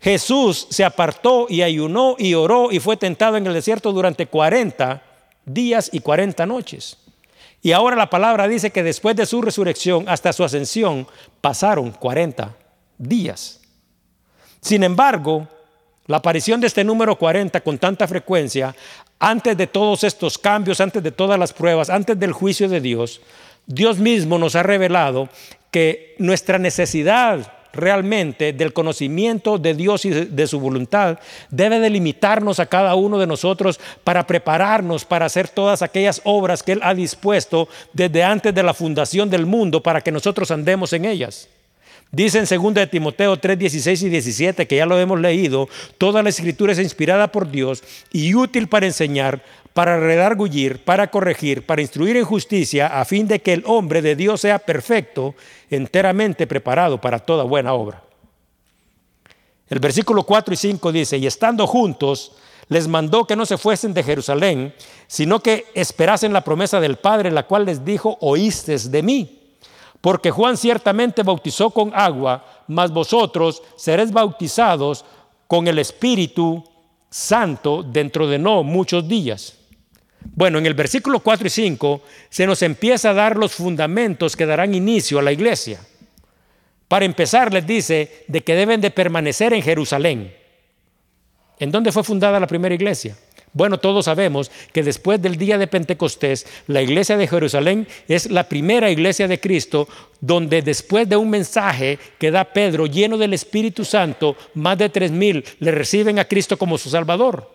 [0.00, 5.02] Jesús se apartó y ayunó y oró y fue tentado en el desierto durante 40
[5.44, 6.96] días y 40 noches.
[7.60, 11.06] Y ahora la palabra dice que después de su resurrección hasta su ascensión
[11.42, 12.56] pasaron 40
[12.96, 13.60] días.
[14.62, 15.46] Sin embargo,
[16.06, 18.74] la aparición de este número 40 con tanta frecuencia
[19.18, 23.20] antes de todos estos cambios, antes de todas las pruebas, antes del juicio de Dios,
[23.68, 25.28] Dios mismo nos ha revelado
[25.70, 31.18] que nuestra necesidad realmente del conocimiento de Dios y de su voluntad
[31.50, 36.72] debe delimitarnos a cada uno de nosotros para prepararnos para hacer todas aquellas obras que
[36.72, 41.04] Él ha dispuesto desde antes de la fundación del mundo para que nosotros andemos en
[41.04, 41.48] ellas.
[42.10, 46.22] Dice en 2 de Timoteo 3, 16 y 17, que ya lo hemos leído, toda
[46.22, 49.42] la escritura es inspirada por Dios y útil para enseñar,
[49.78, 54.16] para redargullir, para corregir, para instruir en justicia, a fin de que el hombre de
[54.16, 55.36] Dios sea perfecto,
[55.70, 58.02] enteramente preparado para toda buena obra.
[59.68, 62.32] El versículo 4 y 5 dice, y estando juntos,
[62.66, 64.74] les mandó que no se fuesen de Jerusalén,
[65.06, 69.54] sino que esperasen la promesa del Padre, la cual les dijo, oíste de mí.
[70.00, 75.04] Porque Juan ciertamente bautizó con agua, mas vosotros seréis bautizados
[75.46, 76.64] con el Espíritu
[77.08, 79.57] Santo dentro de no muchos días.
[80.20, 84.46] Bueno, en el versículo 4 y 5 se nos empieza a dar los fundamentos que
[84.46, 85.80] darán inicio a la iglesia.
[86.88, 90.34] Para empezar, les dice de que deben de permanecer en Jerusalén.
[91.58, 93.16] ¿En dónde fue fundada la primera iglesia?
[93.52, 98.48] Bueno, todos sabemos que después del día de Pentecostés, la iglesia de Jerusalén es la
[98.48, 99.88] primera iglesia de Cristo
[100.20, 105.10] donde después de un mensaje que da Pedro lleno del Espíritu Santo, más de tres
[105.10, 107.50] mil le reciben a Cristo como su Salvador.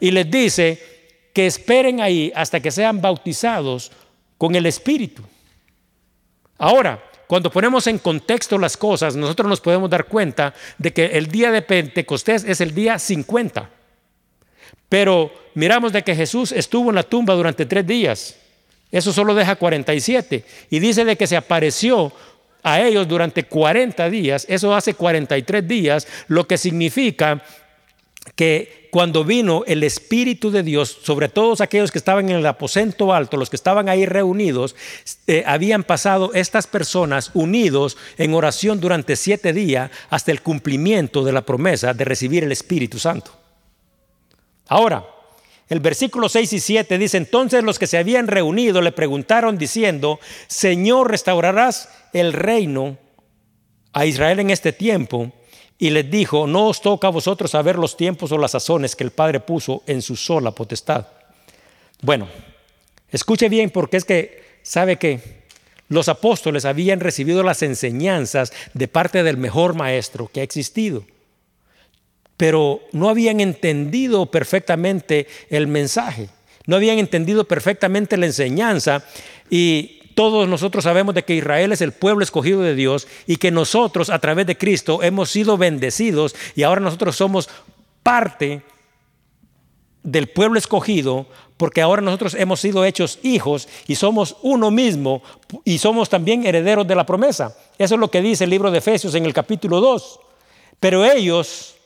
[0.00, 0.99] Y les dice
[1.32, 3.92] que esperen ahí hasta que sean bautizados
[4.38, 5.22] con el Espíritu.
[6.58, 11.26] Ahora, cuando ponemos en contexto las cosas, nosotros nos podemos dar cuenta de que el
[11.28, 13.70] día de Pentecostés es el día 50.
[14.88, 18.36] Pero miramos de que Jesús estuvo en la tumba durante tres días.
[18.90, 20.44] Eso solo deja 47.
[20.70, 22.12] Y dice de que se apareció
[22.62, 24.44] a ellos durante 40 días.
[24.48, 27.42] Eso hace 43 días, lo que significa
[28.34, 33.14] que cuando vino el Espíritu de Dios sobre todos aquellos que estaban en el aposento
[33.14, 34.74] alto, los que estaban ahí reunidos,
[35.26, 41.32] eh, habían pasado estas personas unidos en oración durante siete días hasta el cumplimiento de
[41.32, 43.32] la promesa de recibir el Espíritu Santo.
[44.66, 45.04] Ahora,
[45.68, 50.18] el versículo 6 y 7 dice, entonces los que se habían reunido le preguntaron diciendo,
[50.48, 52.98] Señor, ¿restaurarás el reino
[53.92, 55.32] a Israel en este tiempo?
[55.80, 59.02] Y les dijo, no os toca a vosotros saber los tiempos o las sazones que
[59.02, 61.08] el Padre puso en su sola potestad.
[62.02, 62.28] Bueno,
[63.10, 65.40] escuche bien porque es que sabe que
[65.88, 71.02] los apóstoles habían recibido las enseñanzas de parte del mejor maestro que ha existido
[72.40, 76.30] pero no habían entendido perfectamente el mensaje,
[76.64, 79.04] no habían entendido perfectamente la enseñanza
[79.50, 83.50] y todos nosotros sabemos de que Israel es el pueblo escogido de Dios y que
[83.50, 87.48] nosotros a través de Cristo hemos sido bendecidos y ahora nosotros somos
[88.02, 88.60] parte
[90.02, 91.24] del pueblo escogido
[91.56, 95.22] porque ahora nosotros hemos sido hechos hijos y somos uno mismo
[95.64, 97.56] y somos también herederos de la promesa.
[97.78, 100.20] Eso es lo que dice el libro de Efesios en el capítulo 2.
[100.78, 101.76] Pero ellos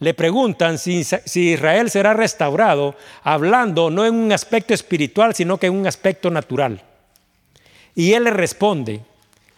[0.00, 1.02] le preguntan si,
[1.34, 6.84] Israel será restaurado, hablando no en un aspecto espiritual, sino que en un aspecto natural.
[7.94, 9.00] Y él le responde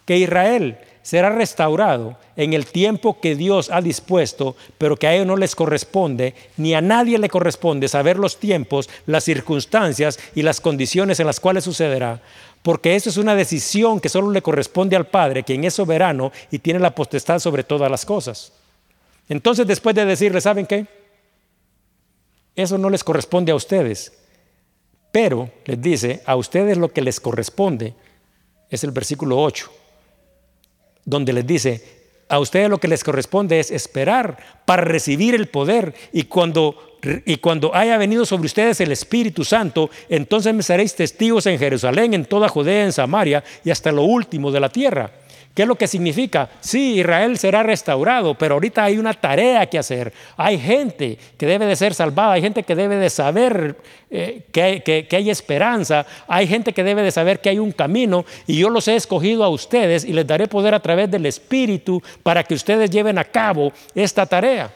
[0.05, 5.27] que Israel será restaurado en el tiempo que Dios ha dispuesto, pero que a ellos
[5.27, 10.61] no les corresponde, ni a nadie le corresponde saber los tiempos, las circunstancias y las
[10.61, 12.21] condiciones en las cuales sucederá,
[12.61, 16.59] porque eso es una decisión que solo le corresponde al Padre, quien es soberano y
[16.59, 18.53] tiene la potestad sobre todas las cosas.
[19.27, 20.85] Entonces, después de decirle, ¿saben qué?
[22.55, 24.13] Eso no les corresponde a ustedes,
[25.11, 27.93] pero les dice, a ustedes lo que les corresponde
[28.71, 29.71] es el versículo 8,
[31.05, 35.93] donde les dice, a ustedes lo que les corresponde es esperar para recibir el poder
[36.13, 41.45] y cuando, y cuando haya venido sobre ustedes el Espíritu Santo, entonces me seréis testigos
[41.47, 45.11] en Jerusalén, en toda Judea, en Samaria y hasta lo último de la tierra.
[45.53, 46.49] ¿Qué es lo que significa?
[46.61, 50.13] Sí, Israel será restaurado, pero ahorita hay una tarea que hacer.
[50.37, 53.75] Hay gente que debe de ser salvada, hay gente que debe de saber
[54.09, 58.25] eh, que, que hay esperanza, hay gente que debe de saber que hay un camino
[58.47, 62.01] y yo los he escogido a ustedes y les daré poder a través del Espíritu
[62.23, 64.71] para que ustedes lleven a cabo esta tarea.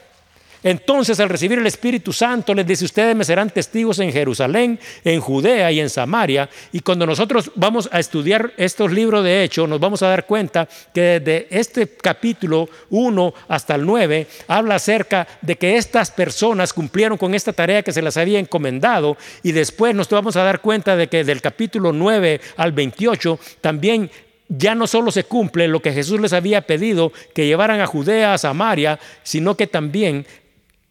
[0.65, 5.21] Entonces, al recibir el Espíritu Santo, les dice, ustedes me serán testigos en Jerusalén, en
[5.21, 6.49] Judea y en Samaria.
[6.71, 10.67] Y cuando nosotros vamos a estudiar estos libros de Hechos, nos vamos a dar cuenta
[10.91, 17.19] que desde este capítulo 1 hasta el 9 habla acerca de que estas personas cumplieron
[17.19, 19.17] con esta tarea que se les había encomendado.
[19.43, 24.09] Y después nos vamos a dar cuenta de que del capítulo 9 al 28 también
[24.47, 28.33] ya no solo se cumple lo que Jesús les había pedido, que llevaran a Judea,
[28.33, 30.25] a Samaria, sino que también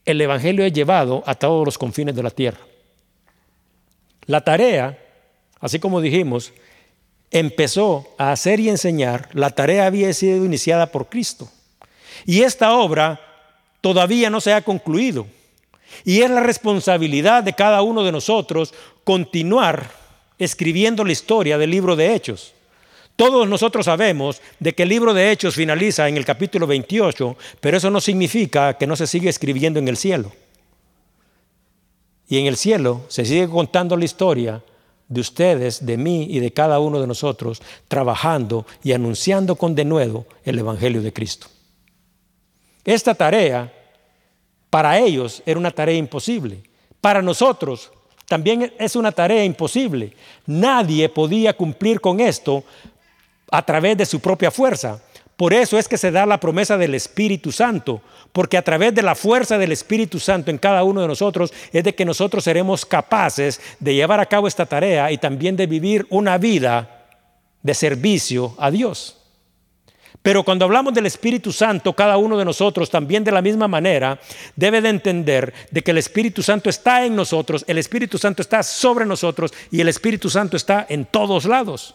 [0.04, 2.60] el Evangelio es llevado a todos los confines de la tierra.
[4.26, 4.98] La tarea,
[5.60, 6.52] así como dijimos,
[7.30, 11.48] empezó a hacer y enseñar, la tarea había sido iniciada por Cristo.
[12.26, 13.20] Y esta obra
[13.80, 15.26] todavía no se ha concluido.
[16.04, 18.72] Y es la responsabilidad de cada uno de nosotros
[19.04, 19.90] continuar
[20.38, 22.54] escribiendo la historia del libro de Hechos.
[23.16, 27.76] Todos nosotros sabemos de que el libro de Hechos finaliza en el capítulo 28, pero
[27.76, 30.32] eso no significa que no se sigue escribiendo en el cielo.
[32.28, 34.62] Y en el cielo se sigue contando la historia
[35.08, 40.26] de ustedes, de mí y de cada uno de nosotros, trabajando y anunciando con denuedo
[40.44, 41.46] el Evangelio de Cristo.
[42.84, 43.72] Esta tarea,
[44.70, 46.62] para ellos, era una tarea imposible.
[47.00, 47.92] Para nosotros,
[48.26, 50.14] también es una tarea imposible.
[50.46, 52.64] Nadie podía cumplir con esto
[53.50, 55.00] a través de su propia fuerza.
[55.36, 58.00] Por eso es que se da la promesa del Espíritu Santo,
[58.32, 61.82] porque a través de la fuerza del Espíritu Santo en cada uno de nosotros es
[61.82, 66.06] de que nosotros seremos capaces de llevar a cabo esta tarea y también de vivir
[66.10, 67.06] una vida
[67.62, 69.18] de servicio a Dios.
[70.22, 74.18] Pero cuando hablamos del Espíritu Santo, cada uno de nosotros también de la misma manera
[74.54, 78.62] debe de entender de que el Espíritu Santo está en nosotros, el Espíritu Santo está
[78.62, 81.94] sobre nosotros y el Espíritu Santo está en todos lados.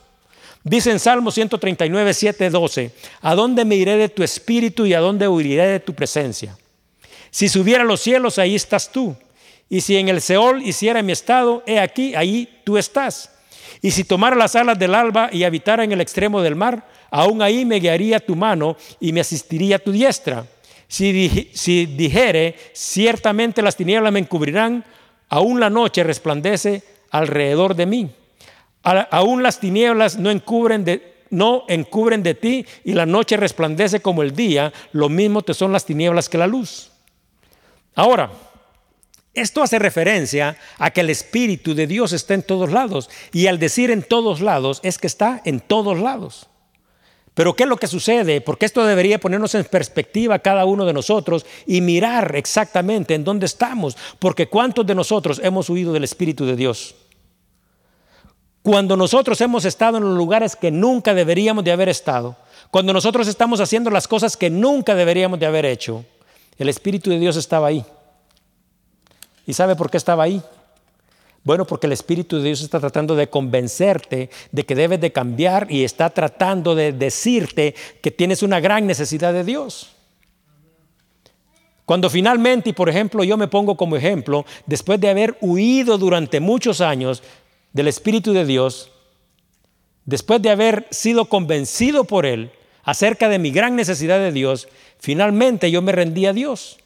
[0.63, 2.91] Dice en Salmo 139, 7, 12,
[3.21, 6.57] ¿a dónde me iré de tu espíritu y a dónde huiré de tu presencia?
[7.31, 9.15] Si subiera a los cielos, ahí estás tú.
[9.69, 13.31] Y si en el Seol hiciera mi estado, he aquí, ahí tú estás.
[13.81, 17.41] Y si tomara las alas del alba y habitara en el extremo del mar, aún
[17.41, 20.45] ahí me guiaría tu mano y me asistiría tu diestra.
[20.87, 24.83] Si, si dijere, ciertamente las tinieblas me encubrirán,
[25.29, 28.09] aún la noche resplandece alrededor de mí.
[28.83, 34.23] Aún las tinieblas no encubren de, no encubren de ti y la noche resplandece como
[34.23, 36.91] el día, lo mismo te son las tinieblas que la luz.
[37.95, 38.31] Ahora,
[39.33, 43.59] esto hace referencia a que el Espíritu de Dios está en todos lados y al
[43.59, 46.47] decir en todos lados es que está en todos lados.
[47.35, 48.41] Pero ¿qué es lo que sucede?
[48.41, 53.45] Porque esto debería ponernos en perspectiva cada uno de nosotros y mirar exactamente en dónde
[53.45, 56.95] estamos, porque ¿cuántos de nosotros hemos huido del Espíritu de Dios?
[58.61, 62.35] Cuando nosotros hemos estado en los lugares que nunca deberíamos de haber estado,
[62.71, 66.05] cuando nosotros estamos haciendo las cosas que nunca deberíamos de haber hecho,
[66.57, 67.85] el Espíritu de Dios estaba ahí.
[69.47, 70.41] ¿Y sabe por qué estaba ahí?
[71.43, 75.67] Bueno, porque el Espíritu de Dios está tratando de convencerte de que debes de cambiar
[75.71, 79.95] y está tratando de decirte que tienes una gran necesidad de Dios.
[81.85, 86.39] Cuando finalmente, y por ejemplo yo me pongo como ejemplo, después de haber huido durante
[86.39, 87.23] muchos años
[87.73, 88.91] del Espíritu de Dios,
[90.05, 92.51] después de haber sido convencido por Él
[92.83, 94.67] acerca de mi gran necesidad de Dios,
[94.99, 96.79] finalmente yo me rendí a Dios.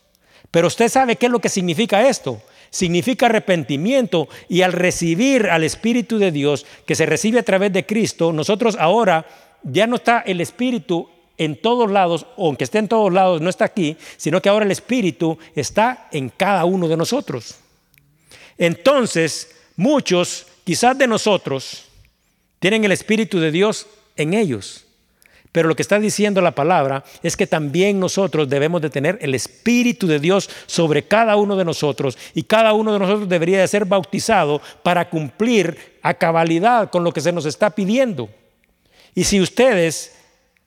[0.51, 2.41] Pero usted sabe qué es lo que significa esto.
[2.69, 7.85] Significa arrepentimiento y al recibir al Espíritu de Dios que se recibe a través de
[7.85, 9.25] Cristo, nosotros ahora
[9.63, 13.65] ya no está el Espíritu en todos lados, aunque esté en todos lados, no está
[13.65, 17.55] aquí, sino que ahora el Espíritu está en cada uno de nosotros.
[18.57, 21.85] Entonces, muchos Quizás de nosotros
[22.59, 24.85] tienen el Espíritu de Dios en ellos,
[25.51, 29.35] pero lo que está diciendo la palabra es que también nosotros debemos de tener el
[29.35, 33.67] Espíritu de Dios sobre cada uno de nosotros y cada uno de nosotros debería de
[33.67, 38.29] ser bautizado para cumplir a cabalidad con lo que se nos está pidiendo.
[39.13, 40.15] Y si ustedes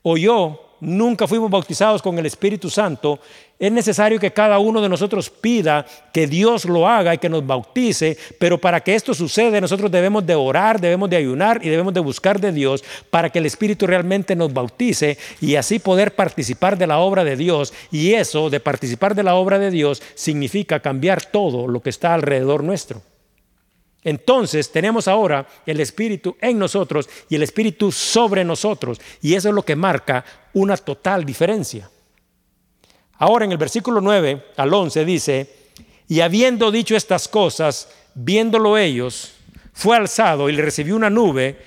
[0.02, 3.18] o yo nunca fuimos bautizados con el Espíritu Santo,
[3.58, 7.44] es necesario que cada uno de nosotros pida que Dios lo haga y que nos
[7.44, 11.92] bautice, pero para que esto suceda nosotros debemos de orar, debemos de ayunar y debemos
[11.92, 16.78] de buscar de Dios para que el Espíritu realmente nos bautice y así poder participar
[16.78, 17.72] de la obra de Dios.
[17.90, 22.14] Y eso de participar de la obra de Dios significa cambiar todo lo que está
[22.14, 23.02] alrededor nuestro.
[24.02, 29.00] Entonces tenemos ahora el Espíritu en nosotros y el Espíritu sobre nosotros.
[29.20, 31.90] Y eso es lo que marca una total diferencia.
[33.18, 35.50] Ahora en el versículo 9 al 11 dice,
[36.08, 39.32] y habiendo dicho estas cosas, viéndolo ellos,
[39.72, 41.58] fue alzado y le recibió una nube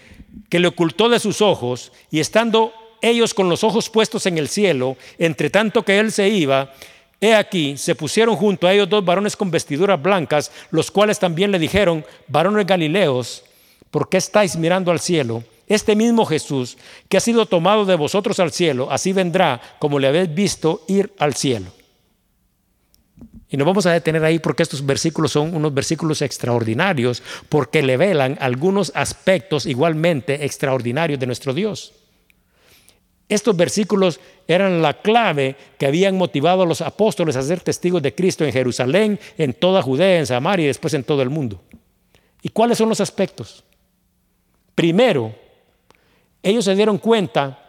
[0.48, 4.48] que le ocultó de sus ojos, y estando ellos con los ojos puestos en el
[4.48, 6.74] cielo, entre tanto que él se iba,
[7.22, 11.52] He aquí, se pusieron junto a ellos dos varones con vestiduras blancas, los cuales también
[11.52, 13.44] le dijeron, varones galileos,
[13.92, 15.44] ¿por qué estáis mirando al cielo?
[15.68, 16.78] Este mismo Jesús,
[17.10, 21.14] que ha sido tomado de vosotros al cielo, así vendrá como le habéis visto ir
[21.20, 21.68] al cielo.
[23.50, 27.98] Y nos vamos a detener ahí porque estos versículos son unos versículos extraordinarios, porque le
[27.98, 31.94] velan algunos aspectos igualmente extraordinarios de nuestro Dios.
[33.30, 38.16] Estos versículos eran la clave que habían motivado a los apóstoles a ser testigos de
[38.16, 41.62] Cristo en Jerusalén, en toda Judea, en Samaria y después en todo el mundo.
[42.42, 43.64] ¿Y cuáles son los aspectos?
[44.74, 45.36] Primero,
[46.42, 47.60] ellos se dieron cuenta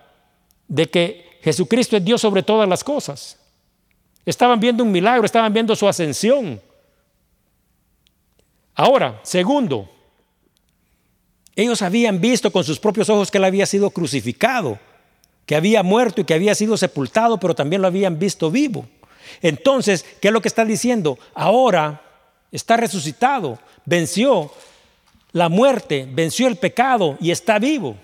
[0.67, 3.39] de que Jesucristo es Dios sobre todas las cosas.
[4.25, 6.59] Estaban viendo un milagro, estaban viendo su ascensión.
[8.75, 9.91] Ahora, segundo,
[11.55, 14.79] ellos habían visto con sus propios ojos que él había sido crucificado
[15.51, 18.87] que había muerto y que había sido sepultado, pero también lo habían visto vivo.
[19.43, 21.19] Entonces, ¿qué es lo que está diciendo?
[21.35, 22.03] Ahora
[22.53, 24.53] está resucitado, venció
[25.33, 27.97] la muerte, venció el pecado y está vivo.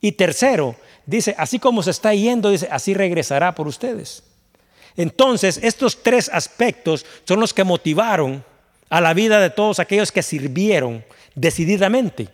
[0.00, 0.74] Y tercero,
[1.06, 4.24] dice, así como se está yendo, dice, así regresará por ustedes.
[4.96, 8.44] Entonces, estos tres aspectos son los que motivaron
[8.90, 11.04] a la vida de todos aquellos que sirvieron
[11.36, 12.30] decididamente.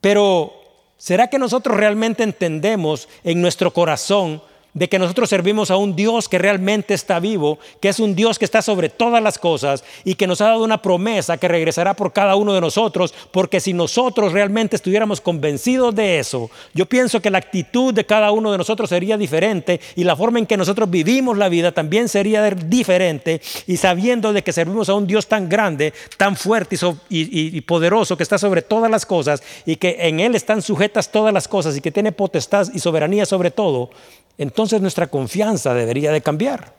[0.00, 0.58] Pero
[0.98, 4.42] ¿Será que nosotros realmente entendemos en nuestro corazón
[4.78, 8.38] de que nosotros servimos a un Dios que realmente está vivo, que es un Dios
[8.38, 11.94] que está sobre todas las cosas y que nos ha dado una promesa que regresará
[11.94, 17.20] por cada uno de nosotros, porque si nosotros realmente estuviéramos convencidos de eso, yo pienso
[17.20, 20.56] que la actitud de cada uno de nosotros sería diferente y la forma en que
[20.56, 25.26] nosotros vivimos la vida también sería diferente y sabiendo de que servimos a un Dios
[25.26, 26.76] tan grande, tan fuerte
[27.08, 31.34] y, poderoso que está sobre todas las cosas y que en Él están sujetas todas
[31.34, 33.90] las cosas y que tiene potestad y soberanía sobre todo,
[34.38, 36.74] entonces nuestra confianza debería de cambiar.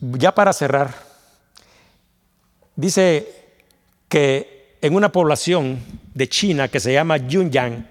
[0.00, 0.94] Ya para cerrar,
[2.74, 3.28] dice
[4.08, 5.80] que en una población
[6.14, 7.86] de China que se llama Yunyang,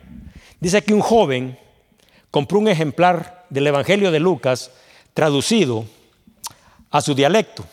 [0.59, 1.57] dice que un joven
[2.29, 4.71] compró un ejemplar del Evangelio de Lucas
[5.13, 5.85] traducido
[6.89, 7.65] a su dialecto.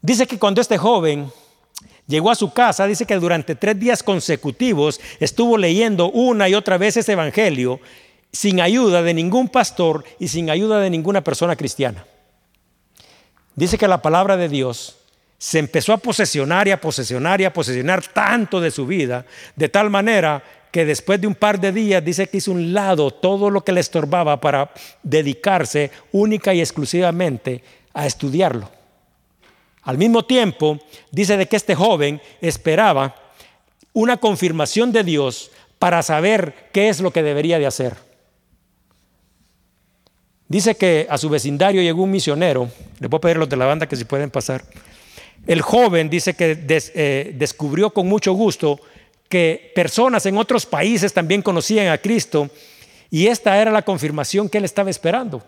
[0.00, 1.30] Dice que cuando este joven
[2.08, 6.78] Llegó a su casa, dice que durante tres días consecutivos estuvo leyendo una y otra
[6.78, 7.80] vez ese Evangelio
[8.32, 12.06] sin ayuda de ningún pastor y sin ayuda de ninguna persona cristiana.
[13.54, 14.96] Dice que la palabra de Dios
[15.36, 19.68] se empezó a posesionar y a posesionar y a posesionar tanto de su vida, de
[19.68, 20.42] tal manera
[20.72, 23.72] que después de un par de días dice que hizo un lado todo lo que
[23.72, 24.70] le estorbaba para
[25.02, 28.77] dedicarse única y exclusivamente a estudiarlo.
[29.82, 30.78] Al mismo tiempo,
[31.10, 33.14] dice de que este joven esperaba
[33.92, 37.96] una confirmación de Dios para saber qué es lo que debería de hacer.
[40.48, 42.70] Dice que a su vecindario llegó un misionero,
[43.00, 44.64] le puedo pedir a los de la banda que si pueden pasar.
[45.46, 48.80] El joven dice que eh, descubrió con mucho gusto
[49.28, 52.50] que personas en otros países también conocían a Cristo
[53.10, 55.42] y esta era la confirmación que él estaba esperando.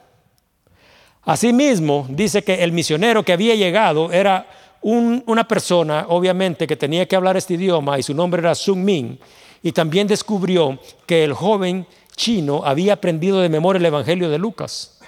[1.25, 4.47] Asimismo, dice que el misionero que había llegado era
[4.83, 9.19] una persona, obviamente, que tenía que hablar este idioma y su nombre era Sun Min,
[9.63, 14.99] y también descubrió que el joven chino había aprendido de memoria el Evangelio de Lucas.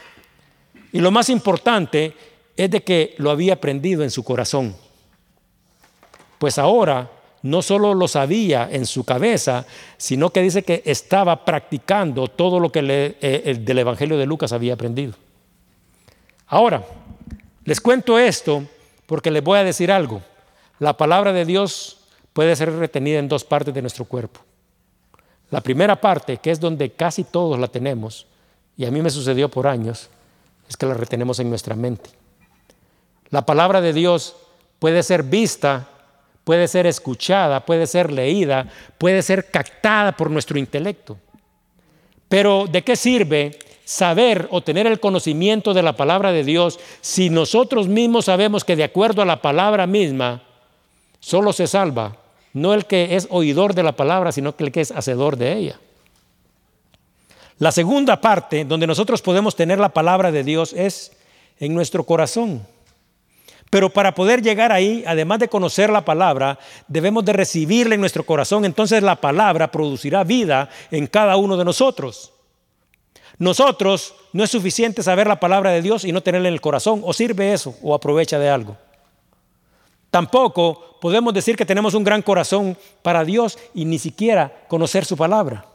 [0.93, 2.15] Y lo más importante
[2.55, 4.77] es de que lo había aprendido en su corazón.
[6.39, 7.11] Pues ahora
[7.43, 9.65] no solo lo sabía en su cabeza,
[9.97, 12.81] sino que dice que estaba practicando todo lo que
[13.21, 15.15] eh, del Evangelio de Lucas había aprendido.
[16.53, 16.85] Ahora,
[17.65, 18.63] les cuento esto
[19.07, 20.21] porque les voy a decir algo.
[20.81, 22.01] La palabra de Dios
[22.35, 24.41] puede ser retenida en dos partes de nuestro cuerpo.
[25.51, 28.27] La primera parte, que es donde casi todos la tenemos,
[28.77, 30.11] y a mí me sucedió por años,
[30.69, 32.11] es que la retenemos en nuestra mente.
[33.31, 34.37] La palabra de Dios
[34.79, 35.89] puede ser vista,
[36.45, 41.17] puede ser escuchada, puede ser leída, puede ser captada por nuestro intelecto.
[42.29, 43.59] Pero ¿de qué sirve
[43.93, 48.77] saber o tener el conocimiento de la palabra de Dios si nosotros mismos sabemos que
[48.77, 50.43] de acuerdo a la palabra misma,
[51.21, 52.17] solo se salva
[52.53, 55.81] no el que es oidor de la palabra, sino el que es hacedor de ella?
[57.59, 61.13] La segunda parte donde nosotros podemos tener la palabra de Dios es
[61.59, 62.67] en nuestro corazón.
[63.71, 68.27] Pero para poder llegar ahí, además de conocer la palabra, debemos de recibirla en nuestro
[68.27, 68.65] corazón.
[68.67, 72.33] Entonces la palabra producirá vida en cada uno de nosotros.
[73.43, 77.03] Nosotros no es suficiente saber la palabra de Dios y no tenerla en el corazón.
[77.05, 78.77] O sirve eso o aprovecha de algo.
[80.13, 85.17] Tampoco podemos decir que tenemos un gran corazón para Dios y ni siquiera conocer su
[85.17, 85.67] palabra.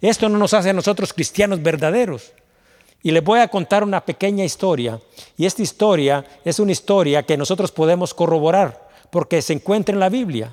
[0.00, 2.32] Esto no nos hace a nosotros cristianos verdaderos.
[3.04, 4.98] Y les voy a contar una pequeña historia.
[5.36, 10.08] Y esta historia es una historia que nosotros podemos corroborar porque se encuentra en la
[10.08, 10.52] Biblia.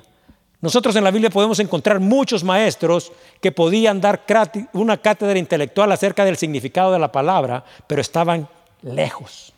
[0.60, 4.24] Nosotros en la Biblia podemos encontrar muchos maestros que podían dar
[4.72, 8.48] una cátedra intelectual acerca del significado de la palabra, pero estaban
[8.82, 9.52] lejos.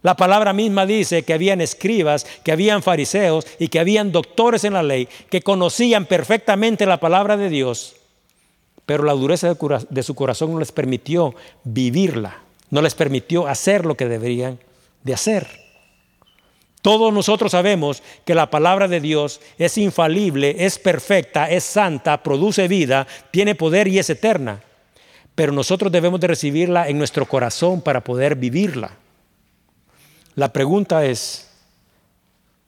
[0.00, 4.72] La palabra misma dice que habían escribas, que habían fariseos y que habían doctores en
[4.72, 7.94] la ley que conocían perfectamente la palabra de Dios,
[8.84, 12.38] pero la dureza de su corazón no les permitió vivirla,
[12.70, 14.58] no les permitió hacer lo que deberían
[15.04, 15.61] de hacer.
[16.82, 22.66] Todos nosotros sabemos que la palabra de Dios es infalible, es perfecta, es santa, produce
[22.66, 24.60] vida, tiene poder y es eterna.
[25.36, 28.96] Pero nosotros debemos de recibirla en nuestro corazón para poder vivirla.
[30.34, 31.48] La pregunta es,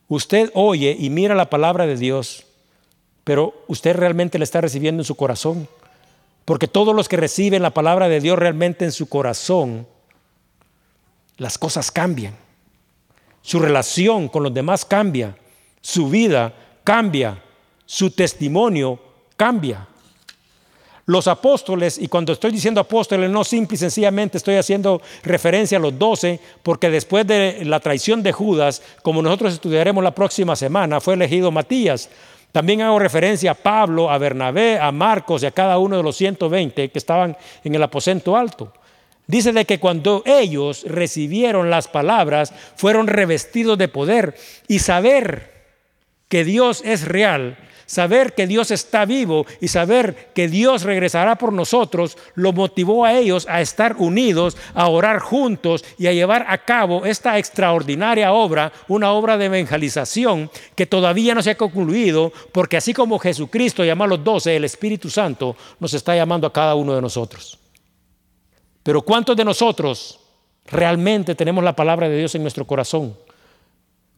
[0.07, 2.45] usted oye y mira la palabra de Dios,
[3.25, 5.67] pero usted realmente la está recibiendo en su corazón.
[6.45, 9.87] Porque todos los que reciben la palabra de Dios realmente en su corazón,
[11.37, 12.44] las cosas cambian.
[13.45, 15.37] Su relación con los demás cambia.
[15.79, 16.51] Su vida
[16.83, 17.37] cambia.
[17.85, 18.99] Su testimonio
[19.37, 19.87] cambia.
[21.05, 25.81] Los apóstoles, y cuando estoy diciendo apóstoles, no simple y sencillamente estoy haciendo referencia a
[25.81, 30.99] los doce, porque después de la traición de Judas, como nosotros estudiaremos la próxima semana,
[30.99, 32.09] fue elegido Matías.
[32.51, 36.15] También hago referencia a Pablo, a Bernabé, a Marcos y a cada uno de los
[36.15, 38.73] 120 que estaban en el aposento alto.
[39.27, 44.35] Dice de que cuando ellos recibieron las palabras, fueron revestidos de poder
[44.67, 45.53] y saber
[46.29, 51.53] que Dios es real Saber que Dios está vivo y saber que Dios regresará por
[51.53, 56.57] nosotros lo motivó a ellos a estar unidos, a orar juntos y a llevar a
[56.57, 62.77] cabo esta extraordinaria obra, una obra de evangelización que todavía no se ha concluido, porque
[62.77, 66.73] así como Jesucristo llamó a los doce, el Espíritu Santo nos está llamando a cada
[66.73, 67.59] uno de nosotros.
[68.85, 70.19] Pero ¿cuántos de nosotros
[70.67, 73.17] realmente tenemos la palabra de Dios en nuestro corazón?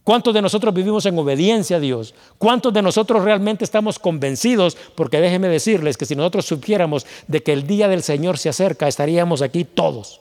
[0.04, 2.14] ¿Cuántos de nosotros vivimos en obediencia a Dios?
[2.38, 4.76] ¿Cuántos de nosotros realmente estamos convencidos?
[4.94, 8.90] Porque déjenme decirles que si nosotros supiéramos de que el día del Señor se acerca,
[8.90, 10.20] estaríamos aquí todos.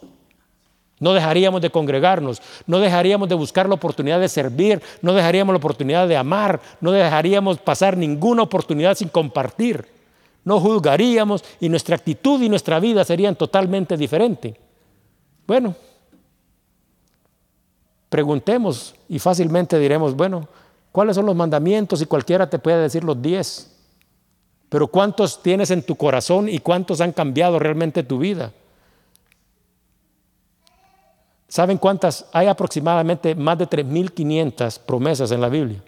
[1.01, 5.59] No dejaríamos de congregarnos, no dejaríamos de buscar la oportunidad de servir, no dejaríamos la
[5.59, 9.96] oportunidad de amar, no dejaríamos pasar ninguna oportunidad sin compartir.
[10.47, 14.55] No juzgaríamos y nuestra actitud y nuestra vida serían totalmente diferentes.
[15.47, 15.75] Bueno,
[18.09, 20.49] Preguntemos y fácilmente diremos, bueno,
[20.93, 22.01] ¿cuáles son los mandamientos?
[22.01, 23.73] Y cualquiera te puede decir los diez.
[24.69, 28.53] Pero ¿cuántos tienes en tu corazón y cuántos han cambiado realmente tu vida?
[31.49, 32.27] ¿Saben cuántas?
[32.33, 35.83] Hay aproximadamente más de 3.500 promesas en la Biblia.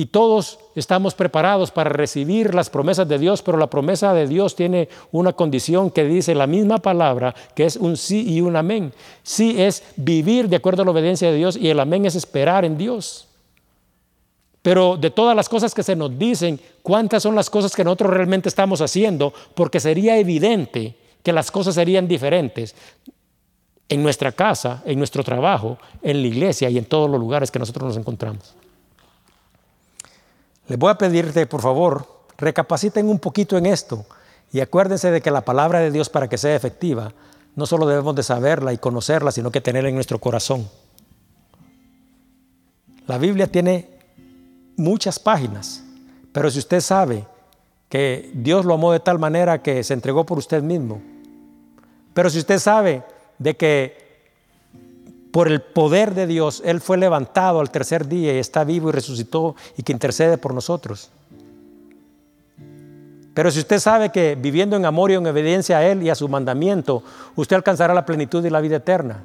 [0.00, 4.56] Y todos estamos preparados para recibir las promesas de Dios, pero la promesa de Dios
[4.56, 8.94] tiene una condición que dice la misma palabra, que es un sí y un amén.
[9.22, 12.64] Sí es vivir de acuerdo a la obediencia de Dios y el amén es esperar
[12.64, 13.28] en Dios.
[14.62, 18.10] Pero de todas las cosas que se nos dicen, ¿cuántas son las cosas que nosotros
[18.10, 19.34] realmente estamos haciendo?
[19.54, 22.74] Porque sería evidente que las cosas serían diferentes
[23.86, 27.58] en nuestra casa, en nuestro trabajo, en la iglesia y en todos los lugares que
[27.58, 28.54] nosotros nos encontramos.
[30.70, 32.06] Les voy a pedirte, por favor,
[32.38, 34.06] recapaciten un poquito en esto
[34.52, 37.12] y acuérdense de que la palabra de Dios para que sea efectiva,
[37.56, 40.70] no solo debemos de saberla y conocerla, sino que tenerla en nuestro corazón.
[43.08, 43.98] La Biblia tiene
[44.76, 45.82] muchas páginas,
[46.32, 47.26] pero si usted sabe
[47.88, 51.02] que Dios lo amó de tal manera que se entregó por usted mismo,
[52.14, 53.02] pero si usted sabe
[53.40, 54.09] de que
[55.32, 58.92] por el poder de Dios, Él fue levantado al tercer día y está vivo y
[58.92, 61.10] resucitó y que intercede por nosotros.
[63.32, 66.14] Pero si usted sabe que viviendo en amor y en obediencia a Él y a
[66.14, 67.02] su mandamiento,
[67.36, 69.22] usted alcanzará la plenitud y la vida eterna.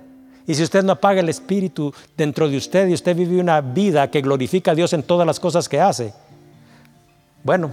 [0.47, 4.11] Y si usted no apaga el Espíritu dentro de usted y usted vive una vida
[4.11, 6.13] que glorifica a Dios en todas las cosas que hace,
[7.43, 7.71] bueno,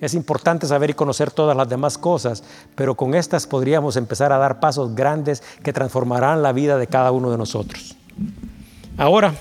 [0.00, 2.42] es importante saber y conocer todas las demás cosas,
[2.74, 7.12] pero con estas podríamos empezar a dar pasos grandes que transformarán la vida de cada
[7.12, 7.96] uno de nosotros.
[8.96, 9.34] Ahora,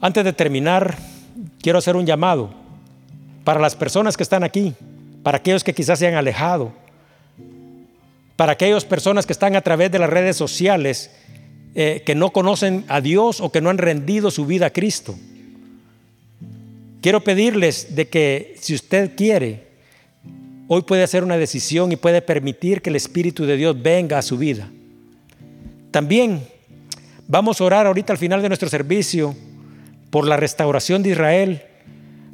[0.00, 0.96] antes de terminar,
[1.62, 2.50] quiero hacer un llamado
[3.44, 4.74] para las personas que están aquí,
[5.22, 6.72] para aquellos que quizás se han alejado,
[8.36, 11.10] para aquellas personas que están a través de las redes sociales,
[11.74, 15.14] eh, que no conocen a Dios o que no han rendido su vida a Cristo.
[17.00, 19.68] Quiero pedirles de que si usted quiere,
[20.68, 24.22] hoy puede hacer una decisión y puede permitir que el Espíritu de Dios venga a
[24.22, 24.70] su vida.
[25.90, 26.46] También
[27.26, 29.34] vamos a orar ahorita al final de nuestro servicio
[30.10, 31.62] por la restauración de Israel,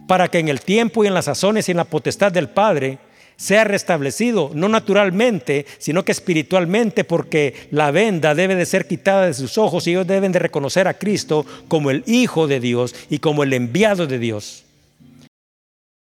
[0.09, 2.99] para que en el tiempo y en las sazones y en la potestad del Padre
[3.37, 9.35] sea restablecido, no naturalmente, sino que espiritualmente, porque la venda debe de ser quitada de
[9.35, 13.19] sus ojos y ellos deben de reconocer a Cristo como el Hijo de Dios y
[13.19, 14.66] como el enviado de Dios.